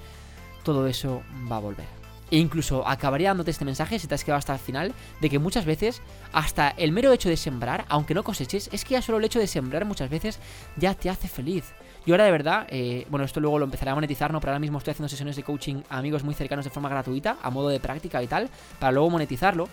todo 0.62 0.86
eso 0.86 1.22
va 1.50 1.56
a 1.56 1.60
volver. 1.60 1.86
E 2.30 2.36
incluso 2.36 2.86
acabaría 2.86 3.28
dándote 3.28 3.50
este 3.50 3.64
mensaje, 3.64 3.98
si 3.98 4.06
te 4.06 4.14
has 4.14 4.22
quedado 4.22 4.38
hasta 4.38 4.52
el 4.52 4.58
final, 4.58 4.94
de 5.20 5.30
que 5.30 5.38
muchas 5.38 5.64
veces, 5.64 6.02
hasta 6.32 6.68
el 6.70 6.92
mero 6.92 7.12
hecho 7.12 7.28
de 7.28 7.36
sembrar, 7.36 7.84
aunque 7.88 8.14
no 8.14 8.22
coseches, 8.22 8.68
es 8.72 8.84
que 8.84 8.92
ya 8.92 9.02
solo 9.02 9.18
el 9.18 9.24
hecho 9.24 9.38
de 9.38 9.46
sembrar 9.46 9.84
muchas 9.84 10.10
veces 10.10 10.38
ya 10.76 10.94
te 10.94 11.10
hace 11.10 11.26
feliz. 11.26 11.72
Y 12.06 12.10
ahora 12.10 12.24
de 12.24 12.30
verdad, 12.30 12.66
eh, 12.70 13.06
bueno, 13.10 13.24
esto 13.24 13.40
luego 13.40 13.58
lo 13.58 13.64
empezaré 13.64 13.90
a 13.90 13.94
monetizar, 13.94 14.32
¿no? 14.32 14.40
Pero 14.40 14.52
ahora 14.52 14.60
mismo 14.60 14.78
estoy 14.78 14.92
haciendo 14.92 15.08
sesiones 15.08 15.36
de 15.36 15.42
coaching 15.42 15.82
a 15.88 15.98
amigos 15.98 16.22
muy 16.22 16.34
cercanos 16.34 16.64
de 16.64 16.70
forma 16.70 16.88
gratuita, 16.88 17.38
a 17.42 17.50
modo 17.50 17.68
de 17.70 17.80
práctica 17.80 18.22
y 18.22 18.26
tal, 18.26 18.48
para 18.78 18.92
luego 18.92 19.10
monetizarlo. 19.10 19.68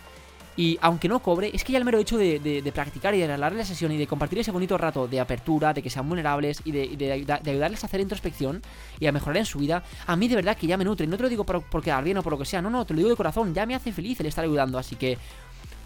Y 0.58 0.78
aunque 0.82 1.10
no 1.10 1.20
cobre, 1.20 1.52
es 1.54 1.64
que 1.64 1.74
ya 1.74 1.80
el 1.80 1.86
mero 1.86 2.00
hecho 2.00 2.18
de, 2.18 2.72
practicar 2.74 3.14
y 3.14 3.20
de 3.20 3.28
regalar 3.28 3.54
la 3.54 3.66
sesión 3.66 3.92
y 3.92 3.98
de 3.98 4.08
compartir 4.08 4.40
ese 4.40 4.52
bonito 4.52 4.78
rato 4.78 5.08
de 5.08 5.20
apertura, 5.20 5.74
de 5.74 5.82
que 5.82 5.90
sean 5.90 6.08
vulnerables 6.08 6.62
y 6.64 6.72
de, 6.72 7.26
ayudarles 7.46 7.84
a 7.84 7.88
hacer 7.88 8.00
introspección 8.00 8.62
y 9.00 9.08
a 9.08 9.12
mejorar 9.12 9.38
en 9.38 9.46
su 9.46 9.60
vida, 9.60 9.84
a 10.08 10.16
mí 10.16 10.28
de 10.28 10.36
verdad 10.36 10.56
que 10.56 10.68
ya 10.68 10.78
me 10.78 10.86
nutre. 10.86 11.08
No 11.08 11.18
te 11.18 11.24
lo 11.24 11.30
digo 11.30 11.44
por, 11.44 11.62
por 11.64 11.84
quedar 11.84 12.04
bien 12.04 12.18
o 12.18 12.24
por 12.24 12.32
lo 12.32 12.40
que 12.40 12.46
sea, 12.46 12.62
no, 12.62 12.70
no, 12.70 12.86
te 12.86 12.94
lo 12.94 13.00
digo 13.00 13.10
de 13.10 13.16
corazón, 13.16 13.54
ya 13.54 13.66
me 13.66 13.76
hace 13.76 13.92
feliz 13.92 14.20
el 14.22 14.28
estar 14.28 14.46
ayudando. 14.46 14.78
Así 14.78 14.96
que 14.96 15.18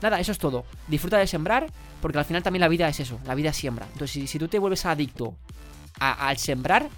Nada, 0.01 0.19
eso 0.19 0.31
es 0.31 0.37
todo. 0.37 0.65
Disfruta 0.87 1.17
de 1.17 1.27
sembrar, 1.27 1.67
porque 2.01 2.17
al 2.17 2.25
final 2.25 2.41
también 2.41 2.61
la 2.61 2.67
vida 2.67 2.87
es 2.87 2.99
eso, 2.99 3.19
la 3.25 3.35
vida 3.35 3.51
siembra. 3.51 3.85
Entonces, 3.91 4.29
si, 4.29 4.39
tú 4.39 4.47
te 4.47 4.59
vuelves 4.59 4.85
adicto 4.85 5.35
al 5.99 6.37
sembrar, 6.37 6.89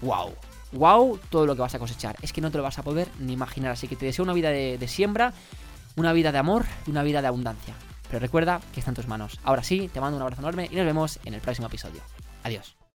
wow, 0.00 0.32
wow, 0.72 1.18
todo 1.28 1.44
lo 1.44 1.54
que 1.54 1.60
vas 1.60 1.74
a 1.74 1.78
cosechar. 1.78 2.16
Es 2.22 2.32
que 2.32 2.40
no 2.40 2.50
te 2.50 2.56
lo 2.56 2.64
vas 2.64 2.78
a 2.78 2.82
poder 2.82 3.08
ni 3.18 3.34
imaginar. 3.34 3.72
Así 3.72 3.88
que 3.88 3.96
te 3.96 4.06
deseo 4.06 4.22
una 4.22 4.32
vida 4.32 4.50
de 4.50 4.88
siembra, 4.88 5.34
una 6.00 6.12
vida 6.12 6.32
de 6.32 6.38
amor 6.38 6.64
y 6.86 6.90
una 6.90 7.02
vida 7.02 7.22
de 7.22 7.28
abundancia. 7.28 7.74
Pero 8.08 8.20
recuerda 8.20 8.60
que 8.72 8.80
está 8.80 8.90
en 8.90 8.96
tus 8.96 9.06
manos. 9.06 9.38
Ahora 9.44 9.62
sí, 9.62 9.88
te 9.92 10.00
mando 10.00 10.16
un 10.16 10.22
abrazo 10.22 10.42
enorme 10.42 10.68
y 10.70 10.74
nos 10.74 10.84
vemos 10.84 11.20
en 11.24 11.34
el 11.34 11.40
próximo 11.40 11.68
episodio. 11.68 12.00
Adiós. 12.42 12.79